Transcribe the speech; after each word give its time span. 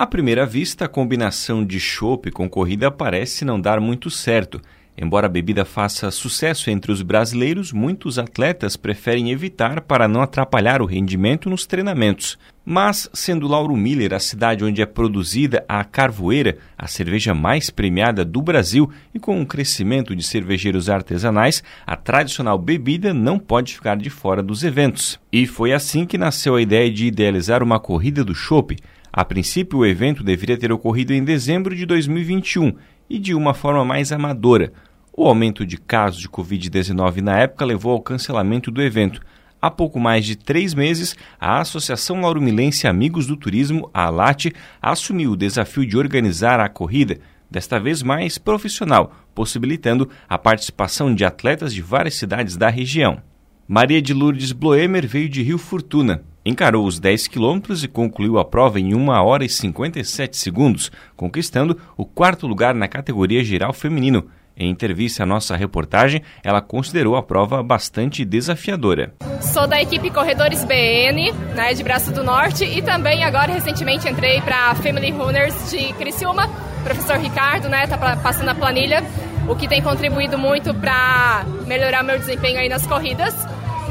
À 0.00 0.06
primeira 0.06 0.46
vista, 0.46 0.86
a 0.86 0.88
combinação 0.88 1.62
de 1.62 1.78
chopp 1.78 2.30
com 2.30 2.48
corrida 2.48 2.90
parece 2.90 3.44
não 3.44 3.60
dar 3.60 3.78
muito 3.82 4.08
certo. 4.08 4.58
Embora 4.96 5.26
a 5.26 5.28
bebida 5.28 5.62
faça 5.62 6.10
sucesso 6.10 6.70
entre 6.70 6.90
os 6.90 7.02
brasileiros, 7.02 7.70
muitos 7.70 8.18
atletas 8.18 8.78
preferem 8.78 9.30
evitar 9.30 9.82
para 9.82 10.08
não 10.08 10.22
atrapalhar 10.22 10.80
o 10.80 10.86
rendimento 10.86 11.50
nos 11.50 11.66
treinamentos. 11.66 12.38
Mas, 12.64 13.10
sendo 13.12 13.46
Lauro 13.46 13.76
Miller 13.76 14.14
a 14.14 14.18
cidade 14.18 14.64
onde 14.64 14.80
é 14.80 14.86
produzida 14.86 15.66
a 15.68 15.84
Carvoeira, 15.84 16.56
a 16.78 16.86
cerveja 16.86 17.34
mais 17.34 17.68
premiada 17.68 18.24
do 18.24 18.40
Brasil, 18.40 18.90
e 19.14 19.18
com 19.18 19.38
um 19.38 19.44
crescimento 19.44 20.16
de 20.16 20.22
cervejeiros 20.22 20.88
artesanais, 20.88 21.62
a 21.86 21.94
tradicional 21.94 22.56
bebida 22.56 23.12
não 23.12 23.38
pode 23.38 23.74
ficar 23.74 23.98
de 23.98 24.08
fora 24.08 24.42
dos 24.42 24.64
eventos. 24.64 25.20
E 25.30 25.46
foi 25.46 25.74
assim 25.74 26.06
que 26.06 26.16
nasceu 26.16 26.56
a 26.56 26.62
ideia 26.62 26.90
de 26.90 27.04
idealizar 27.04 27.62
uma 27.62 27.78
corrida 27.78 28.24
do 28.24 28.34
chopp. 28.34 28.78
A 29.12 29.24
princípio, 29.24 29.80
o 29.80 29.86
evento 29.86 30.22
deveria 30.22 30.56
ter 30.56 30.70
ocorrido 30.72 31.12
em 31.12 31.24
dezembro 31.24 31.74
de 31.74 31.84
2021 31.84 32.74
e 33.08 33.18
de 33.18 33.34
uma 33.34 33.52
forma 33.52 33.84
mais 33.84 34.12
amadora. 34.12 34.72
O 35.12 35.26
aumento 35.26 35.66
de 35.66 35.76
casos 35.76 36.20
de 36.20 36.28
Covid-19 36.28 37.20
na 37.20 37.38
época 37.38 37.64
levou 37.64 37.92
ao 37.92 38.00
cancelamento 38.00 38.70
do 38.70 38.80
evento. 38.80 39.20
Há 39.60 39.70
pouco 39.70 39.98
mais 39.98 40.24
de 40.24 40.36
três 40.36 40.72
meses, 40.72 41.16
a 41.38 41.60
Associação 41.60 42.20
Lauromilense 42.20 42.86
Amigos 42.86 43.26
do 43.26 43.36
Turismo, 43.36 43.90
a 43.92 44.04
ALAT, 44.04 44.52
assumiu 44.80 45.32
o 45.32 45.36
desafio 45.36 45.84
de 45.84 45.98
organizar 45.98 46.60
a 46.60 46.68
corrida, 46.68 47.18
desta 47.50 47.80
vez 47.80 48.02
mais 48.02 48.38
profissional, 48.38 49.12
possibilitando 49.34 50.08
a 50.28 50.38
participação 50.38 51.12
de 51.12 51.24
atletas 51.24 51.74
de 51.74 51.82
várias 51.82 52.14
cidades 52.14 52.56
da 52.56 52.70
região. 52.70 53.20
Maria 53.66 54.00
de 54.00 54.14
Lourdes 54.14 54.52
Bloemer 54.52 55.06
veio 55.06 55.28
de 55.28 55.42
Rio 55.42 55.58
Fortuna. 55.58 56.22
Encarou 56.44 56.86
os 56.86 56.98
10 56.98 57.28
quilômetros 57.28 57.84
e 57.84 57.88
concluiu 57.88 58.38
a 58.38 58.44
prova 58.44 58.80
em 58.80 58.94
1 58.94 59.08
hora 59.08 59.44
e 59.44 59.48
57 59.48 60.36
segundos, 60.36 60.90
conquistando 61.14 61.78
o 61.98 62.06
quarto 62.06 62.46
lugar 62.46 62.74
na 62.74 62.88
categoria 62.88 63.44
geral 63.44 63.74
feminino. 63.74 64.24
Em 64.56 64.70
entrevista 64.70 65.22
à 65.22 65.26
nossa 65.26 65.54
reportagem, 65.54 66.22
ela 66.42 66.60
considerou 66.60 67.16
a 67.16 67.22
prova 67.22 67.62
bastante 67.62 68.24
desafiadora. 68.24 69.14
Sou 69.40 69.66
da 69.66 69.80
equipe 69.80 70.10
Corredores 70.10 70.64
BN, 70.64 71.32
né, 71.54 71.74
de 71.74 71.82
Braço 71.82 72.12
do 72.12 72.24
Norte, 72.24 72.64
e 72.64 72.80
também 72.82 73.22
agora 73.22 73.52
recentemente 73.52 74.08
entrei 74.08 74.40
para 74.40 74.70
a 74.70 74.74
Family 74.74 75.10
Runners 75.10 75.70
de 75.70 75.92
Criciúma. 75.94 76.46
O 76.80 76.84
professor 76.84 77.18
Ricardo, 77.18 77.68
né, 77.68 77.86
tá 77.86 77.98
passando 78.16 78.48
a 78.48 78.54
planilha, 78.54 79.04
o 79.46 79.54
que 79.54 79.68
tem 79.68 79.82
contribuído 79.82 80.38
muito 80.38 80.72
para 80.74 81.44
melhorar 81.66 82.02
meu 82.02 82.18
desempenho 82.18 82.58
aí 82.58 82.68
nas 82.68 82.86
corridas. 82.86 83.34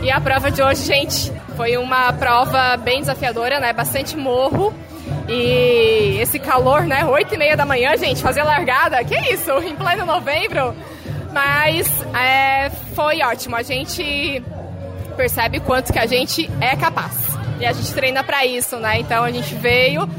E 0.01 0.09
a 0.09 0.19
prova 0.21 0.49
de 0.49 0.61
hoje, 0.61 0.85
gente, 0.85 1.31
foi 1.57 1.75
uma 1.77 2.13
prova 2.13 2.77
bem 2.77 3.01
desafiadora, 3.01 3.59
né? 3.59 3.73
Bastante 3.73 4.15
morro. 4.15 4.73
E 5.27 6.17
esse 6.21 6.39
calor, 6.39 6.83
né? 6.83 7.03
8 7.05 7.33
e 7.33 7.37
meia 7.37 7.57
da 7.57 7.65
manhã, 7.65 7.95
gente, 7.97 8.21
fazer 8.21 8.43
largada, 8.43 9.03
que 9.03 9.15
isso? 9.33 9.51
Em 9.59 9.75
pleno 9.75 10.05
novembro. 10.05 10.73
Mas 11.33 11.87
é, 12.15 12.69
foi 12.95 13.21
ótimo. 13.21 13.55
A 13.55 13.61
gente 13.61 14.41
percebe 15.17 15.59
quanto 15.59 15.91
que 15.91 15.99
a 15.99 16.05
gente 16.05 16.49
é 16.61 16.75
capaz. 16.77 17.29
E 17.59 17.65
a 17.65 17.73
gente 17.73 17.93
treina 17.93 18.23
para 18.23 18.45
isso, 18.45 18.77
né? 18.77 18.99
Então 18.99 19.23
a 19.23 19.31
gente 19.31 19.53
veio 19.55 20.09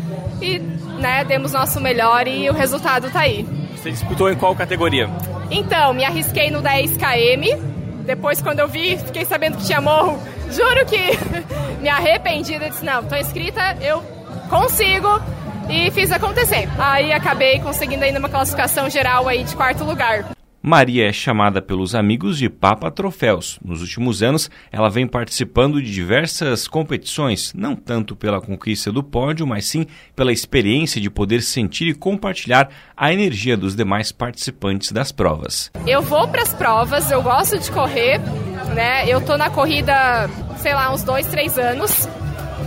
e 0.43 0.59
né, 0.99 1.25
demos 1.25 1.53
nosso 1.53 1.81
melhor 1.81 2.29
e 2.29 2.51
o 2.51 2.53
resultado 2.53 3.11
tá 3.11 3.21
aí. 3.21 3.47
Você 3.77 3.91
disputou 3.91 4.31
em 4.31 4.37
qual 4.37 4.55
categoria? 4.55 5.09
Então, 5.51 5.95
me 5.95 6.05
arrisquei 6.05 6.51
no 6.51 6.61
10 6.61 6.99
km 6.99 7.70
depois, 8.11 8.43
quando 8.43 8.59
eu 8.59 8.67
vi, 8.67 8.99
fiquei 8.99 9.25
sabendo 9.25 9.57
que 9.57 9.65
tinha 9.65 9.81
morro, 9.81 10.21
juro 10.51 10.85
que 10.85 10.99
me 11.81 11.89
arrependi. 11.89 12.55
Eu 12.55 12.69
disse: 12.69 12.85
não, 12.85 13.05
tô 13.05 13.15
inscrita, 13.15 13.77
eu 13.81 14.03
consigo. 14.49 15.09
E 15.69 15.89
fiz 15.93 16.11
acontecer. 16.11 16.69
Aí 16.77 17.13
acabei 17.13 17.61
conseguindo 17.61 18.03
ainda 18.03 18.19
uma 18.19 18.29
classificação 18.29 18.91
geral 18.91 19.29
aí 19.29 19.45
de 19.45 19.55
quarto 19.55 19.85
lugar. 19.85 20.25
Maria 20.63 21.09
é 21.09 21.13
chamada 21.13 21.63
pelos 21.63 21.95
amigos 21.95 22.37
de 22.37 22.51
Papa 22.51 22.91
Troféus. 22.91 23.59
Nos 23.65 23.81
últimos 23.81 24.23
anos, 24.23 24.51
ela 24.71 24.91
vem 24.91 25.07
participando 25.07 25.81
de 25.81 25.91
diversas 25.91 26.69
competições, 26.69 27.55
não 27.55 27.75
tanto 27.75 28.15
pela 28.15 28.43
conquista 28.43 28.93
do 28.93 29.03
pódio, 29.03 29.47
mas 29.47 29.65
sim 29.65 29.87
pela 30.15 30.33
experiência 30.33 31.01
de 31.01 31.09
poder 31.09 31.41
sentir 31.41 31.89
e 31.89 31.95
compartilhar 31.95 32.69
a 32.95 33.11
energia 33.11 33.57
dos 33.57 33.75
demais 33.75 34.13
participantes 34.13 34.93
das 34.93 35.11
provas. 35.11 35.71
Eu 35.87 36.03
vou 36.03 36.29
para 36.29 36.43
as 36.43 36.53
provas, 36.53 37.11
eu 37.11 37.23
gosto 37.23 37.59
de 37.59 37.71
correr, 37.71 38.21
né? 38.75 39.09
Eu 39.09 39.23
tô 39.23 39.39
na 39.39 39.49
corrida, 39.49 40.29
sei 40.59 40.75
lá, 40.75 40.93
uns 40.93 41.03
dois, 41.03 41.27
três 41.27 41.57
anos. 41.57 42.07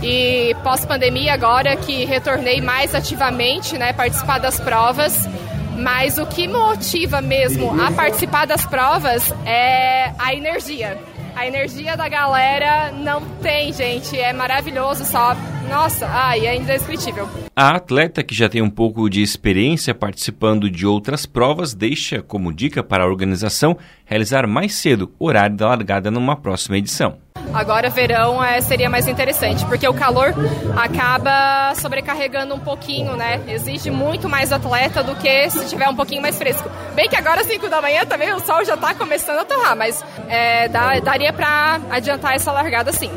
E 0.02 0.54
pós-pandemia 0.64 1.32
agora 1.32 1.76
que 1.76 2.04
retornei 2.04 2.60
mais 2.60 2.92
ativamente, 2.92 3.78
né, 3.78 3.92
participar 3.92 4.38
das 4.38 4.58
provas 4.58 5.28
mas 5.76 6.18
o 6.18 6.26
que 6.26 6.46
motiva 6.48 7.20
mesmo 7.20 7.80
a 7.80 7.90
participar 7.92 8.46
das 8.46 8.64
provas 8.66 9.32
é 9.44 10.12
a 10.18 10.34
energia. 10.34 10.98
A 11.36 11.48
energia 11.48 11.96
da 11.96 12.08
galera 12.08 12.92
não 12.92 13.20
tem, 13.42 13.72
gente. 13.72 14.16
É 14.16 14.32
maravilhoso 14.32 15.04
só. 15.04 15.36
Nossa, 15.68 16.06
ai, 16.06 16.46
é 16.46 16.56
indescritível. 16.56 17.28
A 17.56 17.70
atleta 17.74 18.22
que 18.22 18.34
já 18.34 18.48
tem 18.48 18.62
um 18.62 18.70
pouco 18.70 19.08
de 19.10 19.20
experiência 19.20 19.94
participando 19.94 20.70
de 20.70 20.86
outras 20.86 21.26
provas 21.26 21.74
deixa 21.74 22.22
como 22.22 22.52
dica 22.52 22.84
para 22.84 23.02
a 23.02 23.06
organização 23.06 23.76
realizar 24.04 24.46
mais 24.46 24.74
cedo 24.74 25.12
o 25.18 25.26
horário 25.26 25.56
da 25.56 25.68
largada 25.68 26.10
numa 26.10 26.36
próxima 26.36 26.78
edição. 26.78 27.23
Agora, 27.54 27.88
verão 27.88 28.42
é, 28.42 28.60
seria 28.60 28.90
mais 28.90 29.06
interessante, 29.06 29.64
porque 29.66 29.86
o 29.86 29.94
calor 29.94 30.34
acaba 30.76 31.74
sobrecarregando 31.76 32.54
um 32.54 32.58
pouquinho, 32.58 33.16
né? 33.16 33.40
Exige 33.46 33.90
muito 33.90 34.28
mais 34.28 34.52
atleta 34.52 35.02
do 35.02 35.14
que 35.14 35.48
se 35.50 35.68
tiver 35.68 35.88
um 35.88 35.94
pouquinho 35.94 36.20
mais 36.20 36.36
fresco. 36.36 36.68
Bem 36.94 37.08
que 37.08 37.16
agora, 37.16 37.44
5 37.44 37.68
da 37.68 37.80
manhã, 37.80 38.04
também 38.04 38.32
o 38.32 38.40
sol 38.40 38.64
já 38.64 38.74
está 38.74 38.94
começando 38.94 39.38
a 39.38 39.44
torrar, 39.44 39.76
mas 39.76 40.04
é, 40.28 40.68
dá, 40.68 40.98
daria 41.00 41.32
para 41.32 41.80
adiantar 41.90 42.34
essa 42.34 42.50
largada 42.50 42.92
sim. 42.92 43.10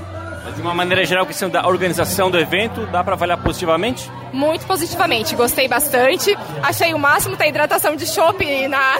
De 0.55 0.61
uma 0.61 0.73
maneira 0.73 1.05
geral, 1.05 1.23
a 1.23 1.27
questão 1.27 1.49
da 1.49 1.67
organização 1.67 2.31
do 2.31 2.37
evento, 2.37 2.85
dá 2.87 3.03
para 3.03 3.13
avaliar 3.13 3.37
positivamente? 3.37 4.09
Muito 4.31 4.65
positivamente, 4.65 5.35
gostei 5.35 5.67
bastante. 5.67 6.35
Achei 6.61 6.93
o 6.93 6.99
máximo 6.99 7.35
ter 7.37 7.49
hidratação 7.49 7.95
de 7.95 8.05
chopp 8.05 8.45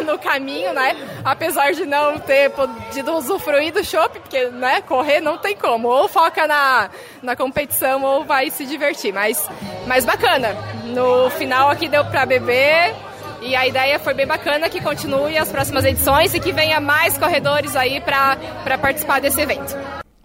no 0.05 0.17
caminho, 0.19 0.73
né? 0.73 0.95
Apesar 1.23 1.71
de 1.73 1.85
não 1.85 2.19
ter 2.19 2.51
podido 2.51 3.13
usufruir 3.13 3.73
do 3.73 3.83
chopp, 3.83 4.19
porque 4.19 4.45
né, 4.45 4.81
correr 4.81 5.19
não 5.19 5.37
tem 5.37 5.55
como. 5.55 5.87
Ou 5.87 6.07
foca 6.07 6.47
na, 6.47 6.89
na 7.21 7.35
competição 7.35 8.03
ou 8.03 8.23
vai 8.23 8.49
se 8.49 8.65
divertir. 8.65 9.13
Mas, 9.13 9.49
mas 9.85 10.05
bacana. 10.05 10.55
No 10.85 11.29
final 11.31 11.69
aqui 11.69 11.87
deu 11.87 12.05
para 12.05 12.25
beber, 12.25 12.95
e 13.41 13.55
a 13.55 13.67
ideia 13.67 13.99
foi 13.99 14.13
bem 14.13 14.25
bacana 14.25 14.69
que 14.69 14.81
continue 14.81 15.37
as 15.37 15.49
próximas 15.49 15.85
edições 15.85 16.33
e 16.33 16.39
que 16.39 16.51
venha 16.51 16.79
mais 16.79 17.17
corredores 17.17 17.75
aí 17.75 18.01
para 18.01 18.77
participar 18.77 19.21
desse 19.21 19.39
evento. 19.39 19.75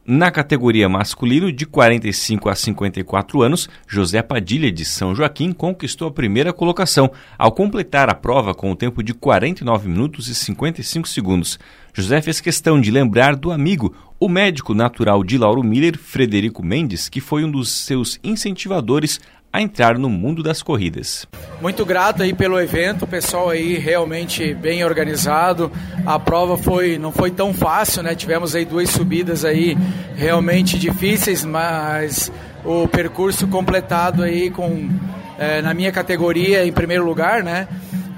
Na 0.05 0.33
categoria 0.33 0.89
masculino, 0.89 1.53
de 1.53 1.65
45 1.65 2.49
a 2.49 2.57
54 2.57 3.41
anos, 3.41 3.69
José 3.87 4.21
Padilha 4.21 4.73
de 4.73 4.85
São 4.85 5.15
Joaquim 5.15 5.53
conquistou 5.53 6.09
a 6.09 6.11
primeira 6.11 6.53
colocação, 6.53 7.09
ao 7.39 7.53
completar 7.53 8.11
a 8.11 8.15
prova 8.15 8.53
com 8.53 8.73
o 8.73 8.75
tempo 8.75 9.01
de 9.01 9.15
49 9.15 9.89
minutos 9.89 10.27
e 10.27 10.35
55 10.35 11.09
segundos. 11.09 11.57
José 11.95 12.23
fez 12.23 12.41
questão 12.41 12.81
de 12.81 12.91
lembrar 12.91 13.37
do 13.37 13.53
amigo, 13.53 13.95
o 14.19 14.27
médico 14.27 14.73
natural 14.73 15.23
de 15.23 15.37
Lauro 15.37 15.63
Miller, 15.63 15.99
Frederico 15.99 16.65
Mendes, 16.65 17.09
que 17.09 17.21
foi 17.21 17.45
um 17.45 17.51
dos 17.51 17.71
seus 17.71 18.19
incentivadores 18.25 19.21
a 19.53 19.61
entrar 19.61 19.99
no 19.99 20.09
mundo 20.09 20.43
das 20.43 20.63
corridas. 20.63 21.27
Muito 21.61 21.85
grato 21.85 22.23
aí 22.23 22.33
pelo 22.33 22.59
evento, 22.59 23.05
o 23.05 23.07
pessoal 23.07 23.51
aí 23.51 23.77
realmente 23.77 24.55
bem 24.55 24.83
organizado. 24.83 25.71
A 26.07 26.19
prova 26.19 26.57
foi 26.57 26.97
não 26.97 27.13
foi 27.13 27.31
tão 27.31 27.53
fácil, 27.53 28.03
né? 28.03 28.15
Tivemos 28.15 28.55
aí 28.55 28.65
duas 28.65 28.89
subidas 28.89 29.45
aí 29.45 29.77
realmente 30.17 30.79
difíceis, 30.79 31.45
mas 31.45 32.33
o 32.65 32.89
percurso 32.89 33.47
completado 33.47 34.23
aí 34.23 34.51
com 34.51 34.89
é, 35.39 35.61
na 35.61 35.75
minha 35.75 35.93
categoria 35.93 36.65
em 36.65 36.73
primeiro 36.73 37.05
lugar, 37.05 37.43
né? 37.43 37.69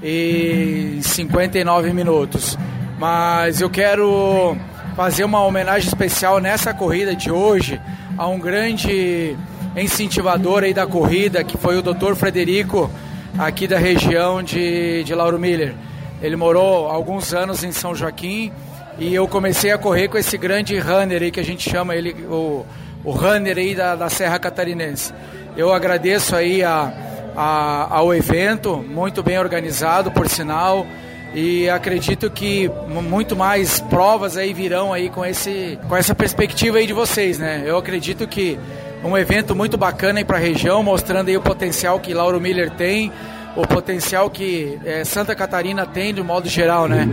E 0.01 0.99
59 1.01 1.91
minutos. 1.91 2.57
Mas 2.97 3.59
eu 3.59 3.69
quero 3.69 4.57
fazer 4.95 5.25
uma 5.25 5.43
homenagem 5.43 5.87
especial 5.87 6.39
nessa 6.39 6.73
corrida 6.73 7.13
de 7.13 7.29
hoje 7.29 7.79
a 8.17 8.27
um 8.27 8.39
grande 8.39 9.35
incentivador 9.75 10.63
aí 10.63 10.73
da 10.73 10.87
corrida, 10.87 11.43
que 11.43 11.57
foi 11.57 11.77
o 11.77 11.81
Dr. 11.81 12.15
Frederico, 12.15 12.89
aqui 13.37 13.67
da 13.67 13.77
região 13.77 14.41
de, 14.41 15.03
de 15.03 15.13
Lauro 15.13 15.37
Miller. 15.37 15.75
Ele 16.21 16.37
morou 16.37 16.87
alguns 16.87 17.33
anos 17.33 17.63
em 17.65 17.73
São 17.73 17.93
Joaquim 17.93 18.53
e 18.97 19.13
eu 19.13 19.27
comecei 19.27 19.71
a 19.71 19.77
correr 19.77 20.07
com 20.07 20.17
esse 20.17 20.37
grande 20.37 20.79
runner 20.79 21.21
aí 21.21 21.31
que 21.31 21.41
a 21.41 21.43
gente 21.43 21.69
chama 21.69 21.93
ele, 21.93 22.13
o, 22.29 22.65
o 23.03 23.11
runner 23.11 23.57
aí 23.57 23.75
da, 23.75 23.97
da 23.97 24.09
Serra 24.09 24.39
Catarinense. 24.39 25.13
Eu 25.57 25.73
agradeço 25.73 26.33
aí 26.33 26.63
a, 26.63 26.93
a, 27.35 27.97
ao 27.97 28.13
evento, 28.13 28.77
muito 28.77 29.21
bem 29.21 29.37
organizado, 29.37 30.09
por 30.11 30.29
sinal 30.29 30.87
e 31.35 31.69
acredito 31.69 32.29
que 32.29 32.71
muito 32.87 33.35
mais 33.35 33.81
provas 33.81 34.37
aí 34.37 34.53
virão 34.53 34.93
aí 34.93 35.09
com 35.09 35.25
esse 35.25 35.77
com 35.87 35.95
essa 35.97 36.15
perspectiva 36.15 36.77
aí 36.77 36.87
de 36.87 36.93
vocês, 36.93 37.37
né? 37.37 37.61
Eu 37.65 37.77
acredito 37.77 38.25
que 38.25 38.57
um 39.03 39.17
evento 39.17 39.53
muito 39.53 39.77
bacana 39.77 40.23
para 40.23 40.37
a 40.37 40.39
região, 40.39 40.81
mostrando 40.81 41.27
aí 41.27 41.35
o 41.35 41.41
potencial 41.41 41.99
que 41.99 42.13
Lauro 42.13 42.39
Miller 42.39 42.71
tem, 42.71 43.11
o 43.55 43.67
potencial 43.67 44.29
que 44.29 44.79
é, 44.85 45.03
Santa 45.03 45.35
Catarina 45.35 45.85
tem 45.85 46.13
de 46.13 46.23
modo 46.23 46.47
geral, 46.47 46.87
né? 46.87 47.07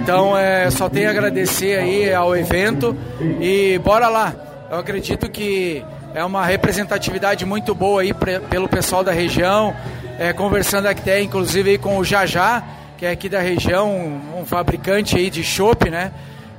Então, 0.00 0.36
é, 0.36 0.70
só 0.70 0.88
tenho 0.88 1.08
a 1.08 1.10
agradecer 1.10 1.78
aí 1.78 2.12
ao 2.12 2.36
evento 2.36 2.94
e 3.40 3.78
bora 3.82 4.08
lá. 4.08 4.34
Eu 4.70 4.78
acredito 4.78 5.28
que 5.30 5.82
é 6.14 6.22
uma 6.22 6.44
representatividade 6.44 7.44
muito 7.46 7.74
boa 7.74 8.02
aí 8.02 8.12
pra, 8.12 8.40
pelo 8.40 8.68
pessoal 8.68 9.02
da 9.02 9.12
região, 9.12 9.74
é, 10.18 10.32
conversando 10.32 10.86
até 10.86 11.20
inclusive 11.20 11.70
aí 11.70 11.78
com 11.78 11.98
o 11.98 12.04
Jajá, 12.04 12.62
que 12.98 13.06
é 13.06 13.12
aqui 13.12 13.28
da 13.28 13.40
região, 13.40 14.20
um, 14.36 14.44
fabricante 14.44 15.16
aí 15.16 15.30
de 15.30 15.44
chopp, 15.44 15.88
né? 15.88 16.12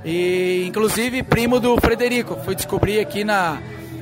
E 0.05 0.63
inclusive 0.65 1.21
primo 1.21 1.59
do 1.59 1.75
Frederico. 1.75 2.37
Fui 2.45 2.55
descobrir 2.55 3.01
aqui 3.01 3.25
na, 3.25 3.57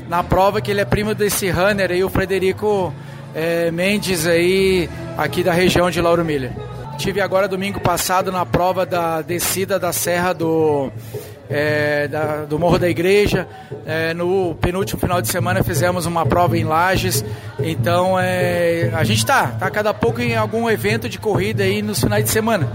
na 0.08 0.24
prova 0.24 0.62
que 0.62 0.70
ele 0.70 0.80
é 0.80 0.86
primo 0.86 1.16
desse 1.16 1.50
runner 1.50 1.90
aí, 1.90 2.04
o 2.04 2.10
Frederico 2.10 2.94
é, 3.34 3.72
Mendes 3.72 4.28
aí, 4.28 4.88
aqui 5.18 5.44
da 5.44 5.52
região 5.52 5.90
de 5.90 6.00
Lauro 6.00 6.24
Miller. 6.24 6.52
Tive 7.00 7.22
agora 7.22 7.48
domingo 7.48 7.80
passado 7.80 8.32
na 8.32 8.46
prova 8.46 8.86
da 8.86 9.24
descida 9.24 9.80
da 9.80 9.92
Serra 9.92 10.32
do 10.32 10.92
é, 11.50 12.08
da, 12.08 12.46
do 12.46 12.60
Morro 12.60 12.78
da 12.78 12.90
Igreja. 12.90 13.48
É, 13.86 14.14
no 14.14 14.56
penúltimo 14.56 15.00
final 15.00 15.22
de 15.22 15.28
semana 15.28 15.64
fizemos 15.64 16.06
uma 16.06 16.26
prova 16.26 16.58
em 16.58 16.64
Lages. 16.64 17.24
Então 17.60 18.20
é, 18.20 18.92
a 18.94 19.04
gente 19.04 19.20
está 19.20 19.48
tá 19.48 19.70
cada 19.70 19.94
pouco 19.94 20.22
em 20.22 20.36
algum 20.36 20.70
evento 20.70 21.10
de 21.10 21.18
corrida 21.18 21.64
aí 21.64 21.82
nos 21.82 22.00
finais 22.00 22.24
de 22.24 22.30
semana. 22.30 22.68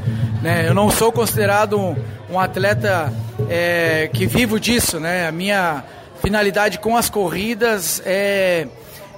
Né? 0.43 0.69
Eu 0.69 0.75
não 0.75 0.91
sou 0.91 1.13
considerado 1.13 1.79
um, 1.79 1.97
um 2.31 2.41
atleta 2.41 3.13
é, 3.49 4.09
que 4.13 4.27
vivo 4.27 4.59
disso. 4.59 4.99
Né? 4.99 5.27
A 5.27 5.33
minha 5.33 5.85
finalidade 6.21 6.79
com 6.79 6.97
as 6.97 7.11
corridas 7.11 8.03
é, 8.05 8.67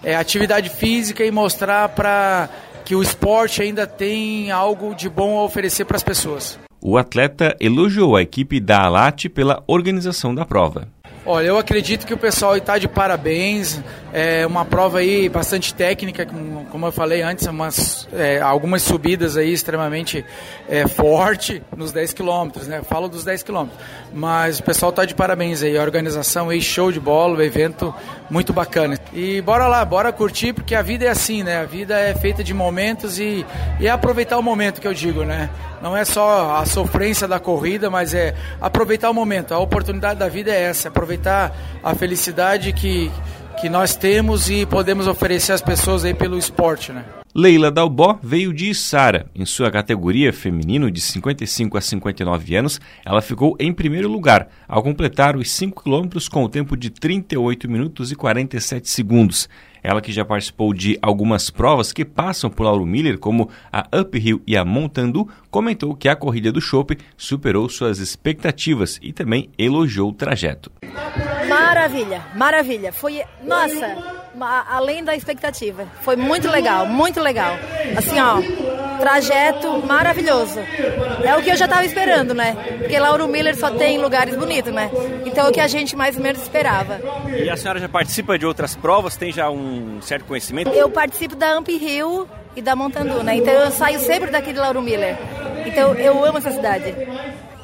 é 0.02 0.16
atividade 0.16 0.68
física 0.68 1.24
e 1.24 1.30
mostrar 1.30 1.88
para 1.90 2.48
que 2.84 2.94
o 2.94 3.02
esporte 3.02 3.62
ainda 3.62 3.86
tem 3.86 4.50
algo 4.50 4.94
de 4.94 5.08
bom 5.08 5.38
a 5.38 5.44
oferecer 5.44 5.84
para 5.86 5.96
as 5.96 6.02
pessoas. 6.02 6.58
O 6.86 6.98
atleta 6.98 7.56
elogiou 7.58 8.14
a 8.14 8.20
equipe 8.20 8.60
da 8.60 8.82
Alate 8.82 9.30
pela 9.30 9.64
organização 9.66 10.34
da 10.34 10.44
prova. 10.44 10.86
Olha, 11.26 11.46
eu 11.46 11.56
acredito 11.56 12.06
que 12.06 12.12
o 12.12 12.18
pessoal 12.18 12.54
está 12.58 12.76
de 12.76 12.86
parabéns. 12.86 13.80
É 14.12 14.46
uma 14.46 14.66
prova 14.66 14.98
aí 14.98 15.26
bastante 15.30 15.72
técnica, 15.72 16.26
como 16.70 16.86
eu 16.86 16.92
falei 16.92 17.22
antes, 17.22 17.46
umas, 17.46 18.06
é, 18.12 18.38
algumas 18.38 18.82
subidas 18.82 19.38
aí 19.38 19.50
extremamente 19.50 20.22
é, 20.68 20.86
forte 20.86 21.62
nos 21.74 21.90
10 21.90 22.12
quilômetros, 22.12 22.68
né? 22.68 22.82
falo 22.82 23.08
dos 23.08 23.24
10 23.24 23.42
quilômetros. 23.42 23.80
Mas 24.12 24.58
o 24.58 24.62
pessoal 24.62 24.90
está 24.90 25.06
de 25.06 25.14
parabéns 25.14 25.62
aí, 25.62 25.78
a 25.78 25.82
organização 25.82 26.50
aí, 26.50 26.60
show 26.60 26.92
de 26.92 27.00
bola, 27.00 27.38
o 27.38 27.42
evento 27.42 27.94
muito 28.28 28.52
bacana. 28.52 28.98
E 29.10 29.40
bora 29.40 29.66
lá, 29.66 29.82
bora 29.82 30.12
curtir, 30.12 30.52
porque 30.52 30.74
a 30.74 30.82
vida 30.82 31.06
é 31.06 31.08
assim, 31.08 31.42
né? 31.42 31.60
A 31.60 31.64
vida 31.64 31.98
é 31.98 32.14
feita 32.14 32.44
de 32.44 32.52
momentos 32.52 33.18
e, 33.18 33.46
e 33.80 33.86
é 33.86 33.90
aproveitar 33.90 34.36
o 34.36 34.42
momento 34.42 34.78
que 34.78 34.86
eu 34.86 34.92
digo, 34.94 35.24
né? 35.24 35.48
Não 35.84 35.94
é 35.94 36.02
só 36.02 36.56
a 36.56 36.64
sofrência 36.64 37.28
da 37.28 37.38
corrida, 37.38 37.90
mas 37.90 38.14
é 38.14 38.34
aproveitar 38.58 39.10
o 39.10 39.12
momento. 39.12 39.52
A 39.52 39.58
oportunidade 39.58 40.18
da 40.18 40.30
vida 40.30 40.50
é 40.50 40.62
essa, 40.62 40.88
aproveitar 40.88 41.54
a 41.82 41.94
felicidade 41.94 42.72
que, 42.72 43.12
que 43.60 43.68
nós 43.68 43.94
temos 43.94 44.48
e 44.48 44.64
podemos 44.64 45.06
oferecer 45.06 45.52
às 45.52 45.60
pessoas 45.60 46.02
aí 46.02 46.14
pelo 46.14 46.38
esporte, 46.38 46.90
né? 46.90 47.04
Leila 47.36 47.68
Dalbó 47.68 48.16
veio 48.22 48.52
de 48.52 48.70
Içara. 48.70 49.26
Em 49.34 49.44
sua 49.44 49.68
categoria 49.68 50.32
feminino 50.32 50.88
de 50.88 51.00
55 51.00 51.76
a 51.76 51.80
59 51.80 52.54
anos, 52.54 52.80
ela 53.04 53.20
ficou 53.20 53.56
em 53.58 53.72
primeiro 53.72 54.08
lugar, 54.08 54.48
ao 54.68 54.84
completar 54.84 55.36
os 55.36 55.50
5 55.50 55.82
quilômetros 55.82 56.28
com 56.28 56.44
o 56.44 56.48
tempo 56.48 56.76
de 56.76 56.90
38 56.90 57.68
minutos 57.68 58.12
e 58.12 58.14
47 58.14 58.88
segundos. 58.88 59.48
Ela 59.82 60.00
que 60.00 60.12
já 60.12 60.24
participou 60.24 60.72
de 60.72 60.96
algumas 61.02 61.50
provas 61.50 61.92
que 61.92 62.04
passam 62.04 62.48
por 62.48 62.62
Lauro 62.62 62.86
Miller, 62.86 63.18
como 63.18 63.50
a 63.72 63.84
Uphill 63.92 64.40
e 64.46 64.56
a 64.56 64.64
Montandu, 64.64 65.28
comentou 65.50 65.92
que 65.96 66.08
a 66.08 66.14
corrida 66.14 66.52
do 66.52 66.60
Chopp 66.60 66.96
superou 67.16 67.68
suas 67.68 67.98
expectativas 67.98 69.00
e 69.02 69.12
também 69.12 69.50
elogiou 69.58 70.10
o 70.10 70.14
trajeto. 70.14 70.70
Maravilha, 71.84 72.22
maravilha. 72.34 72.92
Foi, 72.94 73.22
nossa, 73.42 73.94
além 74.70 75.04
da 75.04 75.14
expectativa. 75.14 75.86
Foi 76.00 76.16
muito 76.16 76.50
legal, 76.50 76.86
muito 76.86 77.20
legal. 77.20 77.58
Assim, 77.94 78.18
ó, 78.18 78.40
trajeto 78.98 79.86
maravilhoso. 79.86 80.60
É 81.22 81.36
o 81.36 81.42
que 81.42 81.50
eu 81.50 81.56
já 81.56 81.66
estava 81.66 81.84
esperando, 81.84 82.32
né? 82.32 82.56
Porque 82.78 82.98
Lauro 82.98 83.28
Miller 83.28 83.54
só 83.54 83.70
tem 83.70 83.98
lugares 83.98 84.34
bonitos, 84.34 84.72
né? 84.72 84.90
Então 85.26 85.46
é 85.46 85.50
o 85.50 85.52
que 85.52 85.60
a 85.60 85.68
gente 85.68 85.94
mais 85.94 86.16
ou 86.16 86.22
menos 86.22 86.40
esperava. 86.40 86.98
E 87.28 87.50
a 87.50 87.56
senhora 87.56 87.78
já 87.78 87.88
participa 87.88 88.38
de 88.38 88.46
outras 88.46 88.74
provas? 88.74 89.14
Tem 89.18 89.30
já 89.30 89.50
um 89.50 90.00
certo 90.00 90.24
conhecimento? 90.24 90.70
Eu 90.70 90.88
participo 90.88 91.36
da 91.36 91.52
Amp 91.52 91.68
Rio 91.68 92.26
e 92.56 92.62
da 92.62 92.74
Montandu, 92.74 93.22
né? 93.22 93.36
Então 93.36 93.52
eu 93.52 93.70
saio 93.70 94.00
sempre 94.00 94.30
daqui 94.30 94.54
de 94.54 94.58
Lauro 94.58 94.80
Miller. 94.80 95.18
Então 95.66 95.92
eu 95.96 96.24
amo 96.24 96.38
essa 96.38 96.50
cidade. 96.50 96.94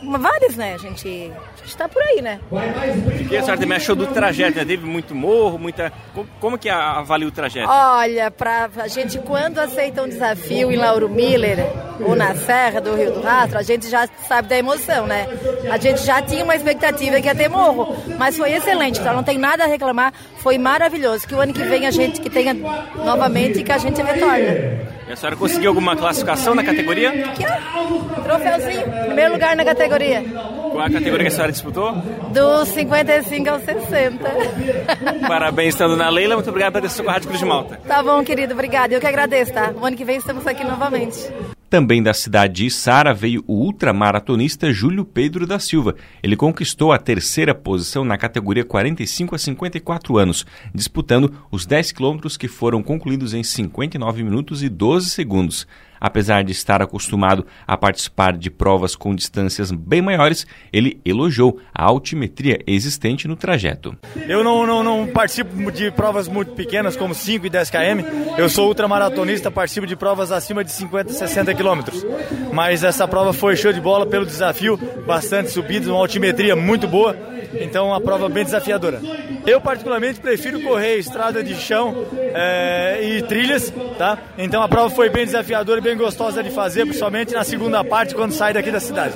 Vários, 0.02 0.56
né? 0.56 0.74
A 0.74 0.78
gente 0.78 1.30
está 1.64 1.88
por 1.88 2.02
aí, 2.02 2.22
né? 2.22 2.40
O 2.50 3.28
que 3.28 3.36
a 3.36 3.42
senhora 3.42 3.60
também 3.60 3.76
achou 3.76 3.94
do 3.94 4.06
trajeto? 4.06 4.58
Né? 4.58 4.64
Teve 4.64 4.86
muito 4.86 5.14
morro, 5.14 5.58
muita. 5.58 5.92
Como 6.40 6.58
que 6.58 6.68
avalia 6.68 7.28
o 7.28 7.30
trajeto? 7.30 7.68
Olha, 7.68 8.30
pra 8.30 8.70
a 8.76 8.88
gente 8.88 9.18
quando 9.18 9.58
aceita 9.58 10.02
um 10.02 10.08
desafio 10.08 10.72
em 10.72 10.76
Lauro 10.76 11.08
Miller 11.08 11.58
ou 12.00 12.16
na 12.16 12.34
Serra 12.34 12.80
do 12.80 12.94
Rio 12.94 13.12
do 13.12 13.20
Rastro, 13.20 13.58
a 13.58 13.62
gente 13.62 13.88
já 13.88 14.08
sabe 14.26 14.48
da 14.48 14.56
emoção, 14.56 15.06
né? 15.06 15.26
A 15.70 15.76
gente 15.76 16.04
já 16.04 16.22
tinha 16.22 16.44
uma 16.44 16.56
expectativa 16.56 17.20
que 17.20 17.26
ia 17.26 17.34
ter 17.34 17.48
morro, 17.48 17.94
mas 18.18 18.36
foi 18.36 18.52
excelente, 18.52 19.00
então 19.00 19.14
não 19.14 19.22
tem 19.22 19.38
nada 19.38 19.64
a 19.64 19.66
reclamar, 19.66 20.12
foi 20.38 20.56
maravilhoso. 20.58 21.26
Que 21.26 21.34
o 21.34 21.40
ano 21.40 21.52
que 21.52 21.62
vem 21.62 21.86
a 21.86 21.90
gente 21.90 22.20
que 22.20 22.30
tenha 22.30 22.54
novamente 22.54 23.60
e 23.60 23.64
que 23.64 23.72
a 23.72 23.78
gente 23.78 24.00
retorne. 24.00 24.89
E 25.10 25.12
a 25.12 25.16
senhora 25.16 25.34
conseguiu 25.34 25.70
alguma 25.70 25.96
classificação 25.96 26.54
na 26.54 26.62
categoria? 26.62 27.10
Aqui, 27.10 27.44
ó. 27.44 28.22
Troféuzinho. 28.22 28.84
Primeiro 29.06 29.32
lugar 29.32 29.56
na 29.56 29.64
categoria. 29.64 30.22
Qual 30.22 30.80
a 30.80 30.88
categoria 30.88 31.22
que 31.22 31.26
a 31.26 31.30
senhora 31.32 31.50
disputou? 31.50 31.92
Do 32.32 32.64
55 32.64 33.50
ao 33.50 33.58
60. 33.58 34.30
Parabéns, 35.26 35.74
estando 35.74 35.96
na 35.96 36.08
Leila. 36.08 36.36
Muito 36.36 36.48
obrigado 36.48 36.74
por 36.74 36.88
ter 36.88 37.04
Rádio 37.04 37.26
Cruz 37.26 37.40
de 37.40 37.44
Malta. 37.44 37.80
Tá 37.88 38.00
bom, 38.04 38.22
querido. 38.22 38.54
Obrigado. 38.54 38.92
Eu 38.92 39.00
que 39.00 39.06
agradeço, 39.08 39.52
tá? 39.52 39.72
O 39.74 39.84
ano 39.84 39.96
que 39.96 40.04
vem 40.04 40.16
estamos 40.16 40.46
aqui 40.46 40.62
novamente. 40.62 41.28
Também 41.70 42.02
da 42.02 42.12
cidade 42.12 42.64
de 42.64 42.70
Sara 42.70 43.14
veio 43.14 43.44
o 43.46 43.54
ultramaratonista 43.54 44.72
Júlio 44.72 45.04
Pedro 45.04 45.46
da 45.46 45.60
Silva. 45.60 45.94
Ele 46.20 46.34
conquistou 46.34 46.92
a 46.92 46.98
terceira 46.98 47.54
posição 47.54 48.04
na 48.04 48.18
categoria 48.18 48.64
45 48.64 49.36
a 49.36 49.38
54 49.38 50.18
anos, 50.18 50.44
disputando 50.74 51.32
os 51.48 51.66
10 51.66 51.92
quilômetros 51.92 52.36
que 52.36 52.48
foram 52.48 52.82
concluídos 52.82 53.34
em 53.34 53.44
59 53.44 54.24
minutos 54.24 54.64
e 54.64 54.68
12 54.68 55.10
segundos. 55.10 55.64
Apesar 56.00 56.42
de 56.42 56.52
estar 56.52 56.80
acostumado 56.80 57.46
a 57.66 57.76
participar 57.76 58.36
de 58.36 58.50
provas 58.50 58.96
com 58.96 59.14
distâncias 59.14 59.70
bem 59.70 60.00
maiores, 60.00 60.46
ele 60.72 61.00
elogiou 61.04 61.60
a 61.74 61.84
altimetria 61.84 62.58
existente 62.66 63.28
no 63.28 63.36
trajeto. 63.36 63.96
Eu 64.28 64.42
não, 64.42 64.66
não, 64.66 64.82
não 64.82 65.06
participo 65.06 65.70
de 65.70 65.90
provas 65.90 66.26
muito 66.26 66.52
pequenas, 66.52 66.96
como 66.96 67.14
5 67.14 67.46
e 67.46 67.50
10 67.50 67.70
km. 67.70 68.04
Eu 68.38 68.48
sou 68.48 68.68
ultramaratonista, 68.68 69.50
participo 69.50 69.86
de 69.86 69.96
provas 69.96 70.32
acima 70.32 70.64
de 70.64 70.72
50, 70.72 71.12
60 71.12 71.54
quilômetros. 71.54 72.04
Mas 72.52 72.82
essa 72.82 73.06
prova 73.06 73.32
foi 73.32 73.56
show 73.56 73.72
de 73.72 73.80
bola 73.80 74.06
pelo 74.06 74.24
desafio, 74.24 74.78
bastante 75.06 75.50
subidas, 75.50 75.88
uma 75.88 75.98
altimetria 75.98 76.56
muito 76.56 76.88
boa. 76.88 77.29
Então, 77.54 77.88
uma 77.88 78.00
prova 78.00 78.28
bem 78.28 78.44
desafiadora. 78.44 79.00
Eu, 79.46 79.60
particularmente, 79.60 80.20
prefiro 80.20 80.60
correr 80.60 80.96
estrada 80.96 81.42
de 81.42 81.54
chão 81.54 82.06
é, 82.14 83.00
e 83.02 83.22
trilhas, 83.22 83.72
tá? 83.98 84.18
Então, 84.38 84.62
a 84.62 84.68
prova 84.68 84.90
foi 84.90 85.08
bem 85.08 85.24
desafiadora 85.24 85.80
e 85.80 85.82
bem 85.82 85.96
gostosa 85.96 86.42
de 86.42 86.50
fazer, 86.50 86.84
principalmente 86.84 87.32
na 87.32 87.44
segunda 87.44 87.82
parte, 87.82 88.14
quando 88.14 88.32
sai 88.32 88.52
daqui 88.52 88.70
da 88.70 88.80
cidade. 88.80 89.14